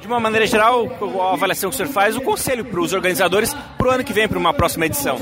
De 0.00 0.06
uma 0.06 0.20
maneira 0.20 0.46
geral, 0.46 0.86
a 1.20 1.32
avaliação 1.34 1.70
que 1.70 1.74
o 1.74 1.76
senhor 1.76 1.92
faz, 1.92 2.16
o 2.16 2.20
conselho 2.20 2.64
para 2.64 2.80
os 2.80 2.92
organizadores 2.92 3.54
para 3.78 3.88
o 3.88 3.90
ano 3.90 4.04
que 4.04 4.12
vem, 4.12 4.28
para 4.28 4.38
uma 4.38 4.52
próxima 4.52 4.86
edição? 4.86 5.18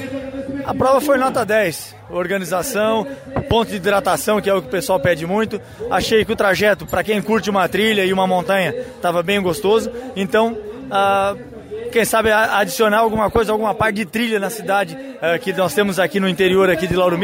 A 0.65 0.75
prova 0.75 1.01
foi 1.01 1.17
nota 1.17 1.45
10. 1.45 1.97
Organização, 2.11 3.07
ponto 3.49 3.71
de 3.71 3.77
hidratação, 3.77 4.41
que 4.41 4.51
é 4.51 4.55
o 4.55 4.61
que 4.61 4.69
o 4.69 4.71
pessoal 4.71 5.01
pede 5.01 5.27
muito. 5.27 5.61
Achei 5.91 6.25
que 6.25 6.33
o 6.33 6.37
trajeto, 6.37 6.87
para 6.87 7.03
quem 7.03 7.21
curte 7.23 7.49
uma 7.49 7.69
trilha 7.69 8.05
e 8.05 8.13
uma 8.13 8.27
montanha, 8.27 8.75
estava 8.75 9.23
bem 9.23 9.41
gostoso. 9.41 9.91
Então, 10.15 10.53
uh, 10.53 11.58
quem 11.89 12.05
sabe 12.05 12.31
adicionar 12.31 12.99
alguma 12.99 13.31
coisa, 13.31 13.53
alguma 13.53 13.75
parte 13.75 13.97
de 13.97 14.05
trilha 14.07 14.39
na 14.39 14.51
cidade 14.51 14.95
uh, 14.95 15.39
que 15.41 15.53
nós 15.53 15.75
temos 15.75 15.99
aqui 15.99 16.21
no 16.21 16.29
interior 16.29 16.71
aqui 16.71 16.87
de 16.87 16.95
Lauro 16.95 17.19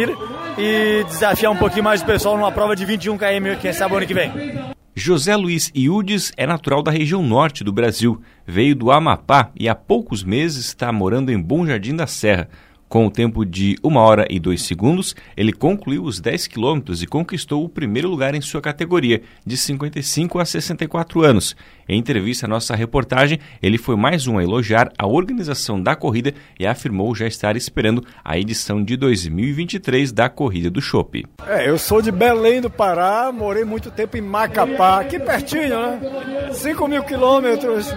e 0.59 1.05
desafiar 1.05 1.53
um 1.53 1.57
pouquinho 1.57 1.85
mais 1.85 2.03
o 2.03 2.05
pessoal 2.07 2.37
numa 2.37 2.51
prova 2.51 2.75
de 2.75 2.85
21 2.85 3.17
km, 3.17 3.59
quem 3.61 3.73
sabe 3.73 3.97
ano 3.97 4.07
que 4.07 4.15
vem. 4.15 4.75
José 4.97 5.35
Luiz 5.35 5.73
Iudes 5.75 6.33
é 6.37 6.47
natural 6.47 6.83
da 6.83 6.91
região 6.91 7.21
norte 7.23 7.65
do 7.65 7.73
Brasil. 7.73 8.23
Veio 8.47 8.77
do 8.77 8.93
Amapá 8.93 9.51
e 9.59 9.69
há 9.69 9.75
poucos 9.75 10.23
meses 10.23 10.67
está 10.67 10.93
morando 10.93 11.33
em 11.33 11.41
Bom 11.41 11.67
Jardim 11.67 11.97
da 11.97 12.07
Serra. 12.07 12.49
Com 12.89 13.07
o 13.07 13.11
tempo 13.11 13.45
de 13.45 13.77
1 13.83 13.97
hora 13.97 14.27
e 14.31 14.39
2 14.39 14.63
segundos, 14.63 15.17
ele 15.37 15.53
concluiu 15.53 16.05
os 16.05 16.21
10 16.21 16.47
quilômetros 16.47 17.03
e 17.03 17.07
conquistou 17.07 17.65
o 17.65 17.69
primeiro 17.69 18.09
lugar 18.09 18.35
em 18.35 18.41
sua 18.41 18.61
categoria, 18.61 19.23
de 19.45 19.57
55 19.57 20.39
a 20.39 20.45
64 20.45 21.23
anos. 21.23 21.57
Em 21.89 21.99
entrevista 21.99 22.47
à 22.47 22.49
nossa 22.49 22.75
reportagem, 22.75 23.39
ele 23.63 23.79
foi 23.79 23.97
mais 23.97 24.27
um 24.27 24.39
a 24.39 24.43
elogiar 24.43 24.91
a 24.97 25.07
organização 25.07 25.83
da 25.83 25.95
corrida 25.95 26.33
e 26.59 26.67
afirmou 26.67 27.15
já 27.15 27.27
estar 27.27 27.57
esperando 27.57 28.05
a 28.25 28.39
edição 28.39 28.83
de 28.83 28.97
2023 28.97 30.13
da 30.13 30.29
Corrida 30.29 30.71
do 30.71 30.81
Chopp. 30.81 31.27
É, 31.47 31.69
eu 31.69 31.79
sou 31.79 32.01
de 32.01 32.11
Belém 32.11 32.61
do 32.61 32.71
Pará, 32.71 33.31
morei 33.33 33.65
muito 33.65 33.91
tempo 33.91 34.17
em 34.17 34.23
Macapá, 34.23 35.01
aqui 35.01 35.19
pertinho, 35.19 35.69
né? 35.69 36.51
5 36.53 36.89
mil 36.89 37.03
quilômetros. 37.03 37.95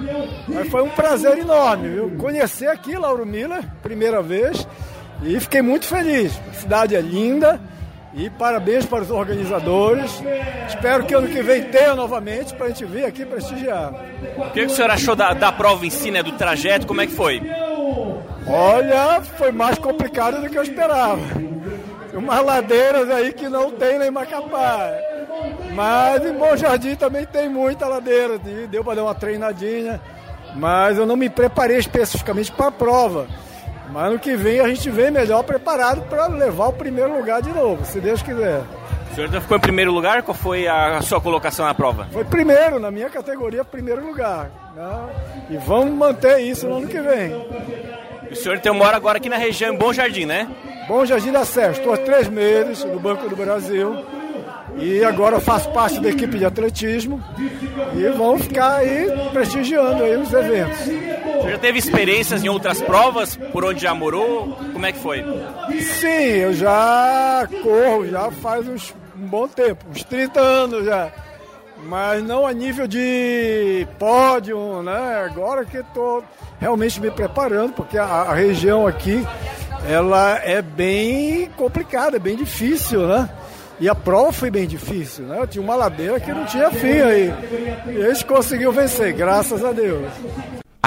Mas 0.48 0.68
foi 0.70 0.82
um 0.82 0.90
prazer 0.90 1.38
enorme, 1.38 1.90
viu? 1.90 2.10
Conhecer 2.18 2.68
aqui 2.68 2.98
Lauro 2.98 3.26
Miller, 3.26 3.64
primeira 3.82 4.22
vez, 4.22 4.68
e 5.24 5.40
fiquei 5.40 5.62
muito 5.62 5.86
feliz. 5.86 6.40
A 6.50 6.54
cidade 6.54 6.96
é 6.96 7.02
linda 7.02 7.60
e 8.14 8.30
parabéns 8.30 8.86
para 8.86 9.04
os 9.04 9.12
organizadores. 9.12 10.24
Espero 10.68 11.06
que 11.06 11.14
ano 11.14 11.28
que 11.28 11.42
vem 11.42 11.64
tenha 11.66 11.96
novamente 11.96 12.54
para 12.54 12.68
a 12.68 12.70
gente 12.70 12.86
vir 12.86 13.06
aqui 13.06 13.26
prestigiar. 13.26 13.94
O 14.38 14.52
que, 14.52 14.62
que 14.62 14.66
o 14.66 14.70
senhor 14.70 14.92
achou 14.92 15.16
da, 15.16 15.34
da 15.34 15.52
prova 15.52 15.86
em 15.86 15.90
si, 15.90 16.12
né, 16.12 16.24
do 16.24 16.32
trajeto? 16.34 16.88
Como 16.88 17.02
é 17.02 17.08
que 17.08 17.14
foi? 17.14 17.42
Olha, 18.48 19.22
foi 19.22 19.52
mais 19.52 19.78
complicado 19.78 20.42
do 20.42 20.50
que 20.50 20.58
eu 20.58 20.64
esperava. 20.64 21.22
Umas 22.14 22.44
ladeiras 22.44 23.10
aí 23.12 23.32
que 23.32 23.48
não 23.48 23.72
tem 23.72 24.00
nem 24.00 24.10
Macapá. 24.10 24.92
Mas 25.76 26.26
em 26.26 26.34
Bom 26.34 26.56
Jardim 26.58 26.96
também 26.96 27.26
tem 27.26 27.48
muita 27.48 27.88
ladeira. 27.88 28.40
Deu 28.70 28.84
para 28.84 28.96
dar 28.96 29.04
uma 29.04 29.14
treinadinha. 29.14 30.02
Mas 30.56 30.98
eu 30.98 31.06
não 31.06 31.16
me 31.16 31.30
preparei 31.30 31.78
especificamente 31.78 32.52
para 32.52 32.68
a 32.68 32.72
prova. 32.72 33.28
Mas 33.92 34.12
no 34.12 34.20
que 34.20 34.36
vem 34.36 34.60
a 34.60 34.68
gente 34.68 34.90
vem 34.90 35.12
melhor 35.12 35.44
preparado 35.44 36.02
para 36.04 36.28
levar 36.28 36.68
o 36.68 36.74
primeiro 36.74 37.16
lugar 37.18 37.42
de 37.42 37.52
novo, 37.52 37.86
se 37.86 38.00
Deus 38.00 38.22
quiser. 38.22 38.62
O 39.12 39.16
senhor 39.16 39.32
já 39.32 39.42
ficou 39.42 39.58
em 39.58 39.62
primeiro 39.62 39.92
lugar? 39.92 40.22
Qual 40.22 40.36
foi 40.36 40.68
a 40.68 41.02
sua 41.02 41.20
colocação 41.20 41.66
na 41.66 41.74
prova? 41.74 42.08
Foi 42.12 42.24
primeiro, 42.24 42.80
na 42.80 42.92
minha 42.92 43.10
categoria, 43.10 43.64
primeiro 43.64 44.06
lugar. 44.06 44.52
Né? 44.76 45.10
E 45.50 45.58
vamos 45.58 45.94
manter 45.94 46.40
isso 46.40 46.68
no 46.68 46.78
ano 46.78 46.88
que 46.88 47.00
vem. 47.00 47.34
O 48.30 48.36
senhor 48.36 48.60
tem 48.60 48.72
uma 48.72 48.86
hora 48.86 48.98
agora 48.98 49.18
aqui 49.18 49.30
na 49.30 49.38
região, 49.38 49.74
em 49.74 49.78
Bom 49.78 49.92
Jardim, 49.92 50.26
né? 50.26 50.48
Bom 50.88 51.06
Jardim 51.06 51.32
da 51.32 51.46
Serra. 51.46 51.72
Estou 51.72 51.94
há 51.94 51.98
três 51.98 52.28
meses 52.28 52.84
no 52.84 53.00
Banco 53.00 53.28
do 53.28 53.36
Brasil. 53.36 54.06
E 54.76 55.04
agora 55.04 55.40
faço 55.40 55.72
parte 55.72 56.00
da 56.00 56.10
equipe 56.10 56.38
de 56.38 56.46
atletismo. 56.46 57.24
E 57.96 58.08
vamos 58.10 58.44
ficar 58.44 58.76
aí 58.76 59.10
prestigiando 59.32 60.04
aí 60.04 60.16
os 60.16 60.32
eventos. 60.32 60.88
Você 61.42 61.52
já 61.52 61.58
teve 61.58 61.80
experiências 61.80 62.44
em 62.44 62.50
outras 62.50 62.82
provas? 62.82 63.36
Por 63.36 63.64
onde 63.66 63.82
já 63.82 63.94
morou? 63.94 64.58
Como 64.74 64.86
é 64.86 64.92
que 64.92 65.00
foi? 65.00 65.24
Sim, 65.82 66.08
eu 66.08 66.54
já 66.54 67.48
corro, 67.64 68.08
já 68.08 68.32
faz 68.32 68.68
uns, 68.68 68.94
um 69.18 69.28
bom 69.28 69.48
tempo, 69.48 69.86
uns 69.90 70.04
30 70.04 70.40
anos 70.40 70.86
já. 70.86 71.12
Mas 71.84 72.24
não 72.24 72.46
a 72.46 72.54
nível 72.54 72.88
de 72.88 73.88
pódio, 74.00 74.82
né? 74.82 75.24
Agora 75.26 75.64
que 75.64 75.78
estou 75.78 76.24
realmente 76.60 77.00
me 77.00 77.12
preparando, 77.12 77.74
porque 77.74 77.98
a, 77.98 78.04
a 78.04 78.34
região 78.34 78.88
aqui 78.88 79.26
ela 79.88 80.40
é 80.44 80.62
bem 80.62 81.50
complicada, 81.56 82.18
é 82.18 82.20
bem 82.20 82.36
difícil, 82.36 83.08
né? 83.08 83.30
E 83.80 83.88
a 83.88 83.94
prova 83.94 84.32
foi 84.32 84.50
bem 84.50 84.68
difícil, 84.68 85.26
né? 85.26 85.46
Tinha 85.46 85.64
uma 85.64 85.76
ladeira 85.76 86.20
que 86.20 86.32
não 86.32 86.46
tinha 86.46 86.72
fim 86.72 87.00
aí. 87.00 87.34
E 87.88 88.04
a 88.04 88.12
gente 88.12 88.26
conseguiu 88.26 88.72
vencer, 88.72 89.14
graças 89.14 89.64
a 89.64 89.72
Deus. 89.72 90.12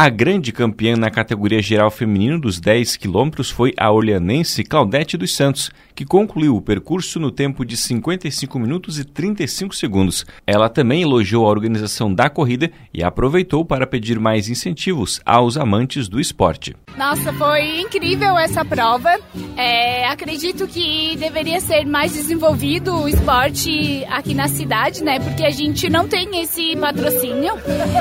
A 0.02 0.08
grande 0.08 0.50
campeã 0.50 0.96
na 0.96 1.10
categoria 1.10 1.60
geral 1.60 1.90
feminino 1.90 2.40
dos 2.40 2.58
10 2.58 2.96
quilômetros 2.96 3.50
foi 3.50 3.74
a 3.76 3.92
orleanense 3.92 4.64
Claudete 4.64 5.14
dos 5.14 5.36
Santos, 5.36 5.70
que 5.94 6.06
concluiu 6.06 6.56
o 6.56 6.62
percurso 6.62 7.20
no 7.20 7.30
tempo 7.30 7.66
de 7.66 7.76
55 7.76 8.58
minutos 8.58 8.98
e 8.98 9.04
35 9.04 9.76
segundos. 9.76 10.24
Ela 10.46 10.70
também 10.70 11.02
elogiou 11.02 11.44
a 11.44 11.50
organização 11.50 12.14
da 12.14 12.30
corrida 12.30 12.70
e 12.94 13.04
aproveitou 13.04 13.62
para 13.62 13.86
pedir 13.86 14.18
mais 14.18 14.48
incentivos 14.48 15.20
aos 15.22 15.58
amantes 15.58 16.08
do 16.08 16.18
esporte. 16.18 16.74
Nossa, 16.96 17.30
foi 17.34 17.82
incrível 17.82 18.38
essa 18.38 18.64
prova. 18.64 19.20
É, 19.60 20.06
acredito 20.06 20.66
que 20.66 21.14
deveria 21.16 21.60
ser 21.60 21.84
mais 21.84 22.14
desenvolvido 22.14 23.02
o 23.02 23.06
esporte 23.06 24.06
aqui 24.08 24.32
na 24.32 24.48
cidade, 24.48 25.04
né? 25.04 25.20
Porque 25.20 25.44
a 25.44 25.50
gente 25.50 25.90
não 25.90 26.08
tem 26.08 26.40
esse 26.40 26.74
patrocínio. 26.76 27.52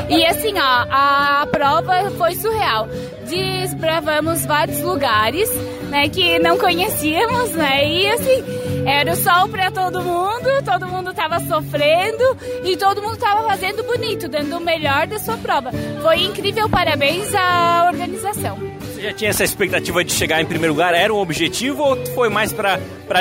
E 0.09 0.25
assim, 0.25 0.53
ó, 0.57 0.85
a 0.89 1.45
prova 1.51 2.11
foi 2.11 2.35
surreal. 2.35 2.87
Desbravamos 3.29 4.45
vários 4.45 4.79
lugares, 4.79 5.49
né? 5.89 6.07
Que 6.07 6.39
não 6.39 6.57
conhecíamos, 6.57 7.51
né? 7.51 7.85
E 7.85 8.09
assim, 8.09 8.43
era 8.85 9.11
o 9.11 9.15
sol 9.17 9.49
para 9.49 9.69
todo 9.69 10.01
mundo, 10.01 10.63
todo 10.63 10.87
mundo 10.87 11.11
estava 11.11 11.41
sofrendo 11.41 12.37
e 12.63 12.77
todo 12.77 13.01
mundo 13.01 13.15
estava 13.15 13.45
fazendo 13.45 13.83
bonito, 13.83 14.29
dando 14.29 14.55
o 14.55 14.61
melhor 14.61 15.07
da 15.07 15.19
sua 15.19 15.35
prova. 15.35 15.71
Foi 16.01 16.21
incrível, 16.21 16.69
parabéns 16.69 17.35
à 17.35 17.89
organização. 17.91 18.78
Você 18.99 19.03
já 19.03 19.13
tinha 19.13 19.29
essa 19.29 19.45
expectativa 19.45 20.03
de 20.03 20.11
chegar 20.11 20.41
em 20.41 20.45
primeiro 20.45 20.73
lugar? 20.73 20.93
Era 20.93 21.13
um 21.13 21.19
objetivo 21.19 21.81
ou 21.81 22.05
foi 22.07 22.27
mais 22.27 22.51
para 22.51 22.77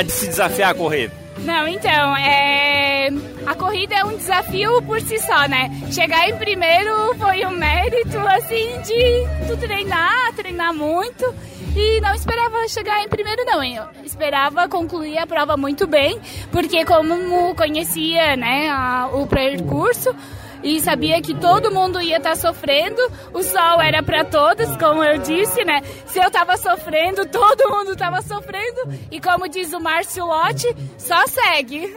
se 0.08 0.26
desafiar 0.26 0.72
a 0.72 0.74
correr? 0.74 1.08
Não, 1.38 1.68
então, 1.68 2.16
é... 2.16 3.10
a 3.46 3.54
corrida 3.54 3.94
é 3.94 4.04
um 4.04 4.16
desafio 4.16 4.82
por 4.82 5.00
si 5.00 5.20
só, 5.20 5.46
né? 5.46 5.70
Chegar 5.92 6.28
em 6.28 6.36
primeiro 6.36 7.14
foi 7.14 7.46
um 7.46 7.52
mérito, 7.52 8.18
assim, 8.18 8.76
de 8.82 9.46
tu 9.46 9.56
treinar, 9.56 10.32
treinar 10.34 10.74
muito 10.74 11.32
e 11.76 12.00
não 12.00 12.12
esperava 12.12 12.66
chegar 12.66 13.04
em 13.04 13.08
primeiro 13.08 13.44
não, 13.44 13.62
eu 13.62 13.84
esperava 14.04 14.68
concluir 14.68 15.18
a 15.18 15.28
prova 15.28 15.56
muito 15.56 15.86
bem, 15.86 16.18
porque 16.50 16.84
como 16.84 17.54
conhecia, 17.54 18.34
né, 18.34 18.68
a, 18.68 19.10
o 19.12 19.28
percurso 19.28 20.12
e 20.62 20.80
sabia 20.80 21.20
que 21.20 21.34
todo 21.34 21.70
mundo 21.70 22.00
ia 22.00 22.16
estar 22.16 22.30
tá 22.30 22.36
sofrendo, 22.36 23.00
o 23.32 23.42
sol 23.42 23.80
era 23.80 24.02
para 24.02 24.24
todos, 24.24 24.76
como 24.76 25.02
eu 25.02 25.18
disse, 25.18 25.64
né? 25.64 25.82
Se 26.06 26.18
eu 26.18 26.26
estava 26.26 26.56
sofrendo, 26.56 27.26
todo 27.26 27.70
mundo 27.70 27.92
estava 27.92 28.20
sofrendo 28.22 28.88
e 29.10 29.20
como 29.20 29.48
diz 29.48 29.72
o 29.72 29.80
Márcio 29.80 30.26
Lotti, 30.26 30.74
só 30.96 31.26
segue. 31.26 31.94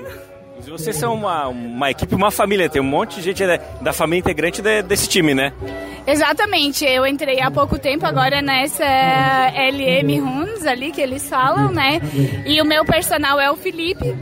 Vocês 0.69 0.95
são 0.95 1.15
uma, 1.15 1.47
uma 1.47 1.89
equipe, 1.89 2.13
uma 2.13 2.29
família, 2.29 2.69
tem 2.69 2.81
um 2.81 2.85
monte 2.85 3.15
de 3.15 3.23
gente 3.23 3.43
da 3.81 3.91
família 3.91 4.19
integrante 4.19 4.61
de, 4.61 4.83
desse 4.83 5.09
time, 5.09 5.33
né? 5.33 5.51
Exatamente, 6.05 6.85
eu 6.85 7.05
entrei 7.05 7.41
há 7.41 7.49
pouco 7.49 7.79
tempo 7.79 8.05
agora 8.05 8.41
nessa 8.41 8.85
LM 8.85 10.19
Runs 10.19 10.65
ali 10.65 10.91
que 10.91 11.01
eles 11.01 11.27
falam, 11.27 11.71
né? 11.71 11.99
E 12.45 12.61
o 12.61 12.65
meu 12.65 12.85
personal 12.85 13.39
é 13.39 13.49
o 13.51 13.55
Felipe, 13.55 14.15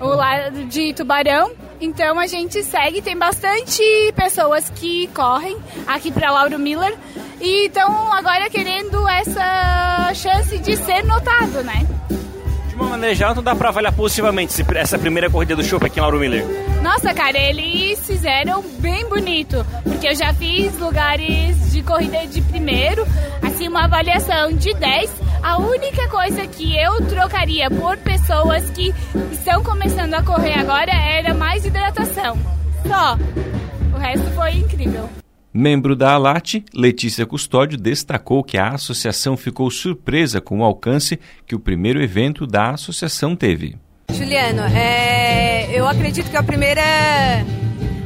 o 0.00 0.08
lado 0.08 0.64
de 0.64 0.92
Tubarão. 0.94 1.52
Então 1.82 2.16
a 2.16 2.28
gente 2.28 2.62
segue, 2.62 3.02
tem 3.02 3.18
bastante 3.18 3.82
pessoas 4.14 4.70
que 4.70 5.08
correm 5.08 5.58
aqui 5.84 6.12
para 6.12 6.30
Lauro 6.30 6.56
Miller 6.56 6.96
e 7.40 7.66
estão 7.66 8.12
agora 8.12 8.48
querendo 8.48 9.08
essa 9.08 10.14
chance 10.14 10.58
de 10.58 10.76
ser 10.76 11.04
notado, 11.04 11.64
né? 11.64 11.84
De 12.68 12.76
uma 12.76 12.90
maneira 12.90 13.16
geral, 13.16 13.34
não 13.34 13.42
dá 13.42 13.56
para 13.56 13.70
avaliar 13.70 13.92
positivamente 13.92 14.54
essa 14.76 14.96
primeira 14.96 15.28
corrida 15.28 15.56
do 15.56 15.64
show 15.64 15.80
aqui 15.82 15.98
em 15.98 16.02
Lauro 16.02 16.20
Miller. 16.20 16.46
Nossa, 16.84 17.12
cara, 17.12 17.36
eles 17.36 17.98
fizeram 18.06 18.62
bem 18.78 19.04
bonito, 19.08 19.66
porque 19.82 20.06
eu 20.06 20.14
já 20.14 20.32
fiz 20.32 20.78
lugares 20.78 21.72
de 21.72 21.82
corrida 21.82 22.24
de 22.28 22.40
primeiro, 22.42 23.04
assim, 23.42 23.66
uma 23.66 23.86
avaliação 23.86 24.52
de 24.52 24.72
10. 24.72 25.10
A 25.42 25.58
única 25.58 26.08
coisa 26.08 26.46
que 26.46 26.76
eu 26.78 27.04
trocaria 27.08 27.68
por 27.68 27.96
pessoas 27.98 28.70
que 28.70 28.94
estão 29.32 29.62
começando 29.64 30.14
a 30.14 30.22
correr 30.22 30.54
agora 30.54 30.92
era 30.92 31.34
mais 31.34 31.64
hidratação. 31.64 32.38
Só. 32.86 33.18
O 33.92 33.98
resto 33.98 34.30
foi 34.30 34.52
incrível. 34.52 35.10
Membro 35.52 35.96
da 35.96 36.12
ALAT, 36.12 36.64
Letícia 36.72 37.26
Custódio 37.26 37.76
destacou 37.76 38.44
que 38.44 38.56
a 38.56 38.68
associação 38.68 39.36
ficou 39.36 39.68
surpresa 39.70 40.40
com 40.40 40.60
o 40.60 40.64
alcance 40.64 41.18
que 41.44 41.56
o 41.56 41.60
primeiro 41.60 42.00
evento 42.00 42.46
da 42.46 42.70
associação 42.70 43.34
teve. 43.34 43.76
Juliano, 44.12 44.62
é, 44.62 45.68
eu 45.76 45.86
acredito 45.88 46.30
que 46.30 46.36
a 46.36 46.42
primeira, 46.42 46.82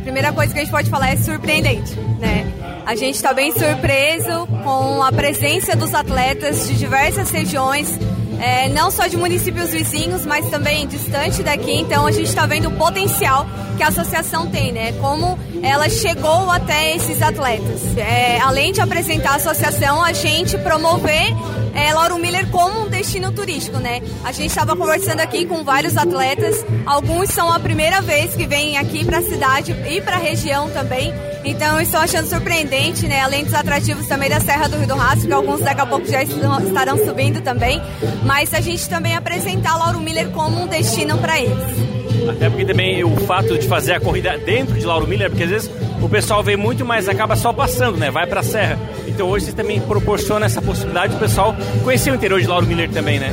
primeira 0.02 0.32
coisa 0.32 0.52
que 0.54 0.58
a 0.58 0.62
gente 0.62 0.72
pode 0.72 0.88
falar 0.88 1.10
é 1.10 1.16
surpreendente, 1.16 1.94
né? 2.18 2.65
A 2.86 2.94
gente 2.94 3.16
está 3.16 3.34
bem 3.34 3.52
surpreso 3.52 4.46
com 4.62 5.02
a 5.02 5.10
presença 5.10 5.74
dos 5.74 5.92
atletas 5.92 6.68
de 6.68 6.78
diversas 6.78 7.30
regiões 7.30 7.98
é, 8.40 8.68
não 8.68 8.90
só 8.90 9.06
de 9.06 9.16
municípios 9.16 9.70
vizinhos, 9.70 10.24
mas 10.26 10.48
também 10.50 10.86
distante 10.86 11.42
daqui. 11.42 11.72
Então 11.72 12.06
a 12.06 12.12
gente 12.12 12.28
está 12.28 12.46
vendo 12.46 12.68
o 12.68 12.72
potencial 12.72 13.46
que 13.76 13.82
a 13.82 13.88
associação 13.88 14.46
tem, 14.46 14.72
né? 14.72 14.92
Como 15.00 15.38
ela 15.62 15.88
chegou 15.88 16.50
até 16.50 16.94
esses 16.94 17.20
atletas. 17.22 17.96
É, 17.96 18.38
além 18.40 18.72
de 18.72 18.80
apresentar 18.80 19.32
a 19.32 19.36
associação, 19.36 20.02
a 20.02 20.12
gente 20.12 20.56
promover 20.58 21.34
é, 21.76 21.92
Lauro 21.92 22.18
Miller 22.18 22.48
como 22.48 22.86
um 22.86 22.88
destino 22.88 23.30
turístico, 23.30 23.78
né? 23.78 24.00
A 24.24 24.32
gente 24.32 24.48
estava 24.48 24.74
conversando 24.74 25.20
aqui 25.20 25.44
com 25.44 25.62
vários 25.62 25.96
atletas, 25.96 26.64
alguns 26.86 27.28
são 27.30 27.52
a 27.52 27.60
primeira 27.60 28.00
vez 28.00 28.34
que 28.34 28.46
vêm 28.46 28.78
aqui 28.78 29.04
para 29.04 29.18
a 29.18 29.22
cidade 29.22 29.76
e 29.86 30.00
para 30.00 30.16
a 30.16 30.18
região 30.18 30.70
também. 30.70 31.12
Então, 31.44 31.80
estou 31.80 32.00
achando 32.00 32.26
surpreendente, 32.28 33.06
né? 33.06 33.20
Além 33.20 33.44
dos 33.44 33.54
atrativos 33.54 34.06
também 34.06 34.28
da 34.28 34.40
Serra 34.40 34.68
do 34.68 34.78
Rio 34.78 34.88
do 34.88 34.96
Rastro, 34.96 35.28
que 35.28 35.32
alguns 35.32 35.60
daqui 35.60 35.80
a 35.80 35.86
pouco 35.86 36.06
já 36.06 36.22
estarão 36.22 36.98
subindo 36.98 37.40
também. 37.40 37.80
Mas 38.24 38.52
a 38.52 38.60
gente 38.60 38.88
também 38.88 39.14
apresentar 39.14 39.76
Lauro 39.76 40.00
Miller 40.00 40.30
como 40.30 40.62
um 40.62 40.66
destino 40.66 41.18
para 41.18 41.38
eles. 41.38 41.96
Até 42.28 42.48
porque 42.48 42.64
também 42.64 43.04
o 43.04 43.14
fato 43.18 43.56
de 43.58 43.68
fazer 43.68 43.92
a 43.92 44.00
corrida 44.00 44.36
dentro 44.38 44.74
de 44.74 44.84
Lauro 44.84 45.06
Miller, 45.06 45.30
porque 45.30 45.44
às 45.44 45.50
vezes 45.50 45.70
o 46.02 46.08
pessoal 46.08 46.42
vem 46.42 46.56
muito, 46.56 46.84
mas 46.84 47.08
acaba 47.08 47.36
só 47.36 47.52
passando, 47.52 47.96
né? 47.96 48.10
Vai 48.10 48.26
para 48.26 48.40
a 48.40 48.42
serra. 48.42 48.78
Então 49.16 49.30
hoje 49.30 49.46
vocês 49.46 49.56
também 49.56 49.80
proporcionam 49.80 50.44
essa 50.44 50.60
possibilidade 50.60 51.14
do 51.14 51.18
pessoal 51.18 51.56
conhecer 51.82 52.10
o 52.10 52.14
interior 52.14 52.38
de 52.38 52.46
Lauro 52.46 52.66
Miller 52.66 52.90
também, 52.90 53.18
né? 53.18 53.32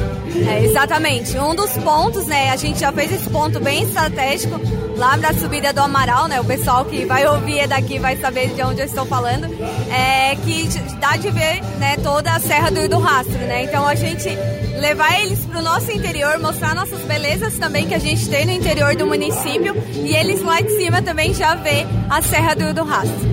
É, 0.50 0.64
exatamente. 0.64 1.38
Um 1.38 1.54
dos 1.54 1.72
pontos, 1.72 2.26
né? 2.26 2.52
A 2.52 2.56
gente 2.56 2.80
já 2.80 2.90
fez 2.90 3.12
esse 3.12 3.30
ponto 3.30 3.60
bem 3.60 3.84
estratégico 3.84 4.62
lá 4.96 5.18
na 5.18 5.34
subida 5.34 5.74
do 5.74 5.82
Amaral, 5.82 6.30
né? 6.30 6.40
O 6.40 6.46
pessoal 6.46 6.86
que 6.86 7.04
vai 7.04 7.28
ouvir 7.28 7.60
é 7.60 7.68
daqui 7.68 8.00
vai 8.00 8.16
saber 8.16 8.54
de 8.54 8.62
onde 8.64 8.80
eu 8.80 8.86
estou 8.86 9.06
falando. 9.06 9.44
É 9.92 10.38
que 10.38 10.70
dá 11.02 11.18
de 11.18 11.30
ver, 11.32 11.62
né, 11.78 11.98
toda 12.02 12.32
a 12.32 12.40
Serra 12.40 12.72
do, 12.72 12.88
do 12.88 13.00
Rastro, 13.00 13.40
né? 13.40 13.64
Então 13.64 13.86
a 13.86 13.94
gente 13.94 14.30
levar 14.80 15.20
eles 15.20 15.40
para 15.40 15.60
o 15.60 15.62
nosso 15.62 15.92
interior, 15.92 16.40
mostrar 16.40 16.74
nossas 16.74 17.02
belezas 17.02 17.58
também 17.58 17.90
que 17.90 17.94
a 17.94 18.00
gente 18.00 18.30
tem 18.30 18.46
no 18.46 18.54
interior 18.54 18.96
do 18.96 19.06
município 19.06 19.76
e 19.96 20.16
eles 20.16 20.42
lá 20.42 20.62
de 20.62 20.70
cima 20.78 21.02
também 21.02 21.34
já 21.34 21.56
vê 21.56 21.86
a 22.10 22.22
Serra 22.22 22.56
do, 22.56 22.74
do 22.74 22.86
Rastro. 22.86 23.33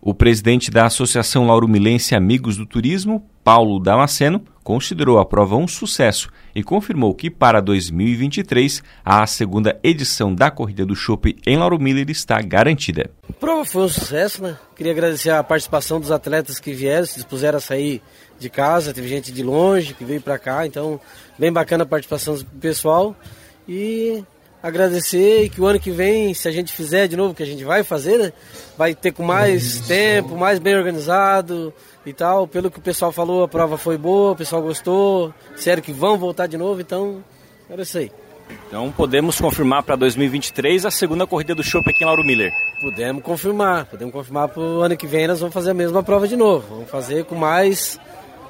O 0.00 0.14
presidente 0.14 0.70
da 0.70 0.86
Associação 0.86 1.46
Lauro 1.46 1.66
Milense 1.66 2.14
Amigos 2.14 2.56
do 2.56 2.64
Turismo, 2.64 3.28
Paulo 3.42 3.80
Damasceno, 3.80 4.44
considerou 4.62 5.18
a 5.18 5.26
prova 5.26 5.56
um 5.56 5.66
sucesso 5.66 6.30
e 6.54 6.62
confirmou 6.62 7.12
que 7.14 7.28
para 7.28 7.60
2023 7.60 8.80
a 9.04 9.26
segunda 9.26 9.76
edição 9.82 10.32
da 10.32 10.52
Corrida 10.52 10.86
do 10.86 10.94
Chopp 10.94 11.36
em 11.44 11.56
Lauro 11.56 11.80
Miller 11.80 12.08
está 12.10 12.40
garantida. 12.40 13.10
A 13.28 13.32
prova 13.32 13.64
foi 13.64 13.82
um 13.82 13.88
sucesso, 13.88 14.40
né? 14.40 14.56
Queria 14.76 14.92
agradecer 14.92 15.30
a 15.30 15.42
participação 15.42 15.98
dos 15.98 16.12
atletas 16.12 16.60
que 16.60 16.72
vieram, 16.72 17.04
se 17.04 17.16
dispuseram 17.16 17.58
a 17.58 17.60
sair 17.60 18.00
de 18.38 18.48
casa, 18.48 18.94
teve 18.94 19.08
gente 19.08 19.32
de 19.32 19.42
longe 19.42 19.94
que 19.94 20.04
veio 20.04 20.20
para 20.20 20.38
cá, 20.38 20.64
então 20.64 21.00
bem 21.36 21.52
bacana 21.52 21.82
a 21.82 21.86
participação 21.86 22.36
do 22.36 22.44
pessoal 22.44 23.16
e 23.66 24.22
agradecer 24.62 25.44
e 25.44 25.48
que 25.48 25.60
o 25.60 25.66
ano 25.66 25.78
que 25.78 25.90
vem, 25.90 26.34
se 26.34 26.48
a 26.48 26.52
gente 26.52 26.72
fizer 26.72 27.06
de 27.06 27.16
novo, 27.16 27.34
que 27.34 27.42
a 27.42 27.46
gente 27.46 27.64
vai 27.64 27.84
fazer, 27.84 28.18
né? 28.18 28.32
Vai 28.76 28.94
ter 28.94 29.12
com 29.12 29.22
mais 29.22 29.80
tempo, 29.86 30.36
mais 30.36 30.58
bem 30.58 30.76
organizado 30.76 31.72
e 32.04 32.12
tal. 32.12 32.46
Pelo 32.46 32.70
que 32.70 32.78
o 32.78 32.82
pessoal 32.82 33.12
falou, 33.12 33.42
a 33.42 33.48
prova 33.48 33.78
foi 33.78 33.96
boa, 33.96 34.32
o 34.32 34.36
pessoal 34.36 34.62
gostou, 34.62 35.32
disseram 35.54 35.82
que 35.82 35.92
vão 35.92 36.18
voltar 36.18 36.46
de 36.46 36.56
novo, 36.56 36.80
então 36.80 37.22
era 37.70 37.82
isso 37.82 37.98
aí. 37.98 38.10
Então 38.66 38.90
podemos 38.90 39.40
confirmar 39.40 39.82
para 39.82 39.94
2023 39.96 40.86
a 40.86 40.90
segunda 40.90 41.26
corrida 41.26 41.54
do 41.54 41.62
Chopp 41.62 41.88
aqui 41.88 42.02
em 42.02 42.06
Lauro 42.06 42.24
Miller. 42.24 42.50
Podemos 42.80 43.22
confirmar, 43.22 43.84
podemos 43.86 44.12
confirmar 44.12 44.48
para 44.48 44.62
o 44.62 44.80
ano 44.80 44.96
que 44.96 45.06
vem 45.06 45.26
nós 45.26 45.40
vamos 45.40 45.54
fazer 45.54 45.70
a 45.70 45.74
mesma 45.74 46.02
prova 46.02 46.26
de 46.26 46.36
novo. 46.36 46.66
Vamos 46.68 46.90
fazer 46.90 47.24
com 47.24 47.34
mais, 47.34 48.00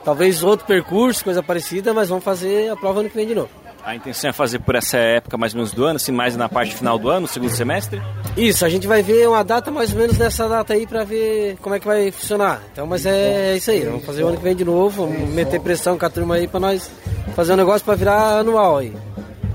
talvez 0.04 0.42
outro 0.42 0.66
percurso, 0.66 1.24
coisa 1.24 1.42
parecida, 1.42 1.92
mas 1.92 2.08
vamos 2.08 2.24
fazer 2.24 2.70
a 2.70 2.76
prova 2.76 3.00
ano 3.00 3.10
que 3.10 3.16
vem 3.16 3.26
de 3.26 3.34
novo. 3.34 3.50
A 3.88 3.94
intenção 3.94 4.28
é 4.28 4.34
fazer 4.34 4.58
por 4.58 4.74
essa 4.74 4.98
época 4.98 5.38
mais 5.38 5.54
ou 5.54 5.60
menos 5.60 5.72
do 5.72 5.82
ano, 5.82 5.96
assim, 5.96 6.12
mais 6.12 6.36
na 6.36 6.46
parte 6.46 6.74
final 6.74 6.98
do 6.98 7.08
ano, 7.08 7.26
segundo 7.26 7.48
semestre? 7.48 8.02
Isso, 8.36 8.62
a 8.62 8.68
gente 8.68 8.86
vai 8.86 9.02
ver 9.02 9.26
uma 9.26 9.42
data 9.42 9.70
mais 9.70 9.94
ou 9.94 9.98
menos 9.98 10.18
nessa 10.18 10.46
data 10.46 10.74
aí 10.74 10.86
para 10.86 11.04
ver 11.04 11.56
como 11.62 11.74
é 11.74 11.80
que 11.80 11.86
vai 11.86 12.12
funcionar. 12.12 12.60
Então, 12.70 12.86
mas 12.86 13.06
é, 13.06 13.56
isso 13.56 13.70
aí, 13.70 13.86
vamos 13.86 14.04
fazer 14.04 14.24
o 14.24 14.28
ano 14.28 14.36
que 14.36 14.42
vem 14.42 14.54
de 14.54 14.62
novo, 14.62 15.06
vamos 15.06 15.30
meter 15.30 15.58
pressão 15.62 15.98
com 15.98 16.04
a 16.04 16.10
turma 16.10 16.34
aí 16.34 16.46
para 16.46 16.60
nós 16.60 16.90
fazer 17.34 17.54
um 17.54 17.56
negócio 17.56 17.82
para 17.82 17.94
virar 17.94 18.40
anual 18.40 18.76
aí. 18.76 18.94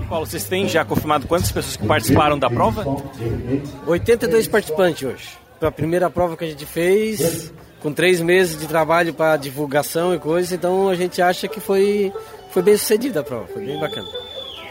E 0.01 0.05
Paulo, 0.07 0.25
vocês 0.25 0.45
têm 0.45 0.67
já 0.67 0.83
confirmado 0.83 1.27
quantas 1.27 1.51
pessoas 1.51 1.77
que 1.77 1.85
participaram 1.85 2.39
da 2.39 2.49
prova? 2.49 2.83
82 3.85 4.47
participantes 4.47 5.07
hoje. 5.07 5.29
Foi 5.59 5.67
a 5.67 5.71
primeira 5.71 6.09
prova 6.09 6.35
que 6.35 6.43
a 6.43 6.47
gente 6.47 6.65
fez, 6.65 7.53
com 7.83 7.93
três 7.93 8.19
meses 8.19 8.57
de 8.57 8.65
trabalho 8.65 9.13
para 9.13 9.37
divulgação 9.37 10.11
e 10.11 10.17
coisas, 10.17 10.51
então 10.51 10.89
a 10.89 10.95
gente 10.95 11.21
acha 11.21 11.47
que 11.47 11.59
foi 11.59 12.11
foi 12.53 12.61
bem 12.61 12.77
sucedida 12.77 13.21
a 13.21 13.23
prova, 13.23 13.47
foi 13.47 13.65
bem 13.65 13.79
bacana. 13.79 14.07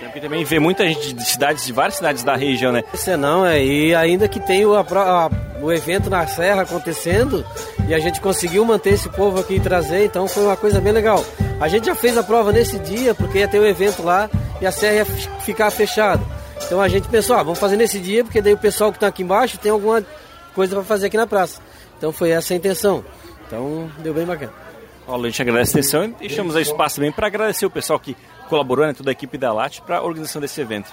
Porque 0.00 0.20
também 0.20 0.44
vê 0.44 0.58
muita 0.58 0.86
gente 0.86 1.12
de 1.12 1.24
cidades, 1.24 1.64
de 1.64 1.72
várias 1.72 1.96
cidades 1.96 2.22
da 2.22 2.36
região, 2.36 2.70
né? 2.70 2.82
Isso 2.92 3.16
não, 3.16 3.46
é, 3.46 3.64
e 3.64 3.94
ainda 3.94 4.28
que 4.28 4.38
tem 4.38 4.64
o, 4.66 4.74
a, 4.74 5.30
o 5.60 5.72
evento 5.72 6.10
na 6.10 6.26
Serra 6.26 6.62
acontecendo, 6.62 7.44
e 7.88 7.94
a 7.94 7.98
gente 7.98 8.20
conseguiu 8.20 8.64
manter 8.64 8.90
esse 8.90 9.08
povo 9.08 9.40
aqui 9.40 9.54
e 9.54 9.60
trazer, 9.60 10.04
então 10.04 10.28
foi 10.28 10.44
uma 10.44 10.56
coisa 10.56 10.80
bem 10.80 10.92
legal. 10.92 11.24
A 11.60 11.66
gente 11.66 11.86
já 11.86 11.94
fez 11.94 12.16
a 12.18 12.22
prova 12.22 12.52
nesse 12.52 12.78
dia, 12.78 13.14
porque 13.14 13.38
ia 13.38 13.48
ter 13.48 13.58
o 13.58 13.62
um 13.62 13.66
evento 13.66 14.02
lá 14.02 14.28
e 14.60 14.66
a 14.66 14.70
Serra 14.70 14.96
ia 14.96 15.04
ficar 15.04 15.70
fechada. 15.70 16.22
Então 16.64 16.80
a 16.80 16.88
gente 16.88 17.08
pensou, 17.08 17.36
ah, 17.36 17.42
vamos 17.42 17.58
fazer 17.58 17.76
nesse 17.76 17.98
dia, 17.98 18.22
porque 18.22 18.42
daí 18.42 18.52
o 18.52 18.58
pessoal 18.58 18.92
que 18.92 18.98
está 18.98 19.06
aqui 19.06 19.22
embaixo 19.22 19.58
tem 19.58 19.72
alguma 19.72 20.04
coisa 20.54 20.74
para 20.74 20.84
fazer 20.84 21.06
aqui 21.06 21.16
na 21.16 21.26
praça. 21.26 21.60
Então 21.96 22.12
foi 22.12 22.30
essa 22.30 22.52
a 22.52 22.56
intenção. 22.56 23.04
Então 23.46 23.90
deu 23.98 24.12
bem 24.12 24.26
bacana. 24.26 24.52
Paulo, 25.06 25.24
a 25.24 25.28
gente 25.28 25.42
agradece 25.42 25.76
a 25.76 25.80
atenção 25.80 26.04
e 26.04 26.28
deixamos 26.28 26.54
espaço 26.56 26.96
também 26.96 27.12
para 27.12 27.26
agradecer 27.26 27.66
o 27.66 27.70
pessoal 27.70 27.98
que 27.98 28.16
colaborou, 28.48 28.86
né, 28.86 28.92
toda 28.92 29.10
a 29.10 29.12
equipe 29.12 29.36
da 29.38 29.52
LAT, 29.52 29.80
para 29.80 29.98
a 29.98 30.02
organização 30.02 30.40
desse 30.40 30.60
evento. 30.60 30.92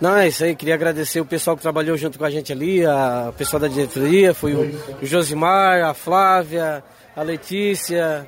Não, 0.00 0.16
é 0.16 0.28
isso 0.28 0.44
aí. 0.44 0.54
Queria 0.54 0.74
agradecer 0.74 1.20
o 1.20 1.26
pessoal 1.26 1.56
que 1.56 1.62
trabalhou 1.62 1.96
junto 1.96 2.18
com 2.18 2.24
a 2.24 2.30
gente 2.30 2.52
ali, 2.52 2.86
a 2.86 3.32
pessoal 3.36 3.60
da 3.60 3.68
diretoria, 3.68 4.32
foi 4.32 4.54
o, 4.54 4.60
o 5.02 5.06
Josimar, 5.06 5.84
a 5.84 5.92
Flávia, 5.92 6.82
a 7.14 7.22
Letícia, 7.22 8.26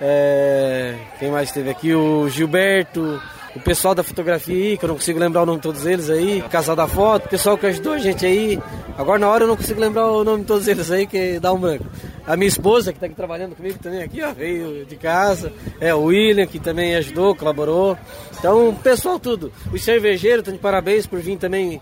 é, 0.00 0.96
quem 1.18 1.30
mais 1.30 1.48
esteve 1.48 1.68
aqui? 1.68 1.94
O 1.94 2.28
Gilberto, 2.28 3.20
o 3.54 3.60
pessoal 3.60 3.94
da 3.94 4.02
fotografia 4.02 4.54
aí, 4.54 4.78
que 4.78 4.84
eu 4.84 4.88
não 4.88 4.96
consigo 4.96 5.18
lembrar 5.18 5.42
o 5.42 5.46
nome 5.46 5.58
de 5.58 5.62
todos 5.62 5.84
eles 5.84 6.08
aí, 6.08 6.42
casal 6.50 6.76
da 6.76 6.86
foto, 6.86 7.26
o 7.26 7.28
pessoal 7.28 7.58
que 7.58 7.66
ajudou 7.66 7.94
a 7.94 7.98
gente 7.98 8.24
aí. 8.24 8.58
Agora 8.96 9.18
na 9.18 9.28
hora 9.28 9.44
eu 9.44 9.48
não 9.48 9.56
consigo 9.56 9.80
lembrar 9.80 10.06
o 10.10 10.22
nome 10.22 10.42
de 10.42 10.46
todos 10.46 10.68
eles 10.68 10.90
aí, 10.90 11.06
que 11.06 11.40
dá 11.40 11.52
um 11.52 11.58
branco. 11.58 11.84
A 12.26 12.36
minha 12.36 12.48
esposa, 12.48 12.92
que 12.92 12.98
está 12.98 13.06
aqui 13.06 13.14
trabalhando 13.14 13.56
comigo 13.56 13.78
também 13.82 14.02
aqui, 14.02 14.22
ó, 14.22 14.32
veio 14.32 14.84
de 14.84 14.96
casa. 14.96 15.52
É, 15.80 15.92
o 15.94 16.04
William, 16.04 16.46
que 16.46 16.60
também 16.60 16.94
ajudou, 16.96 17.34
colaborou. 17.34 17.98
Então, 18.38 18.74
pessoal 18.82 19.18
tudo. 19.18 19.52
Os 19.72 19.82
cervejeiros 19.82 20.40
estão 20.40 20.54
de 20.54 20.60
parabéns 20.60 21.06
por 21.06 21.18
vir 21.18 21.36
também 21.36 21.80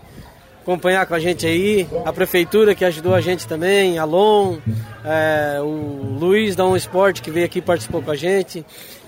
acompanhar 0.61 1.05
com 1.05 1.13
a 1.13 1.19
gente 1.19 1.45
aí. 1.45 1.87
A 2.05 2.13
prefeitura 2.13 2.73
que 2.73 2.85
ajudou 2.85 3.13
a 3.13 3.21
gente 3.21 3.47
também, 3.47 3.97
Alon, 3.97 4.57
é, 5.03 5.59
o 5.61 6.17
Luiz 6.19 6.55
da 6.55 6.65
Um 6.65 6.75
Esporte 6.75 7.21
que 7.21 7.31
veio 7.31 7.45
aqui 7.45 7.59
e 7.59 7.61
participou 7.61 8.01
com 8.01 8.11
a 8.11 8.15
gente, 8.15 8.65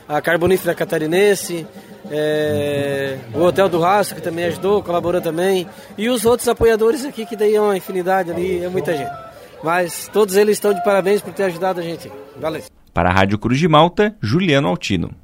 a 0.07 0.19
Carbonífera 0.21 0.73
Catarinense, 0.73 1.65
é, 2.09 3.17
o 3.33 3.41
Hotel 3.41 3.69
do 3.69 3.79
Rastro 3.79 4.15
que 4.15 4.21
também 4.21 4.45
ajudou, 4.45 4.81
colaborou 4.81 5.21
também, 5.21 5.67
e 5.97 6.09
os 6.09 6.25
outros 6.25 6.47
apoiadores 6.47 7.05
aqui 7.05 7.25
que 7.25 7.35
daí 7.35 7.55
é 7.55 7.61
uma 7.61 7.77
infinidade 7.77 8.31
ali, 8.31 8.63
é 8.63 8.69
muita 8.69 8.95
gente. 8.95 9.11
Mas 9.63 10.09
todos 10.11 10.35
eles 10.35 10.57
estão 10.57 10.73
de 10.73 10.83
parabéns 10.83 11.21
por 11.21 11.33
ter 11.33 11.43
ajudado 11.43 11.79
a 11.79 11.83
gente. 11.83 12.11
Valeu. 12.39 12.63
Para 12.93 13.09
a 13.09 13.13
Rádio 13.13 13.37
Cruz 13.37 13.59
de 13.59 13.67
Malta, 13.67 14.15
Juliano 14.21 14.67
Altino. 14.67 15.11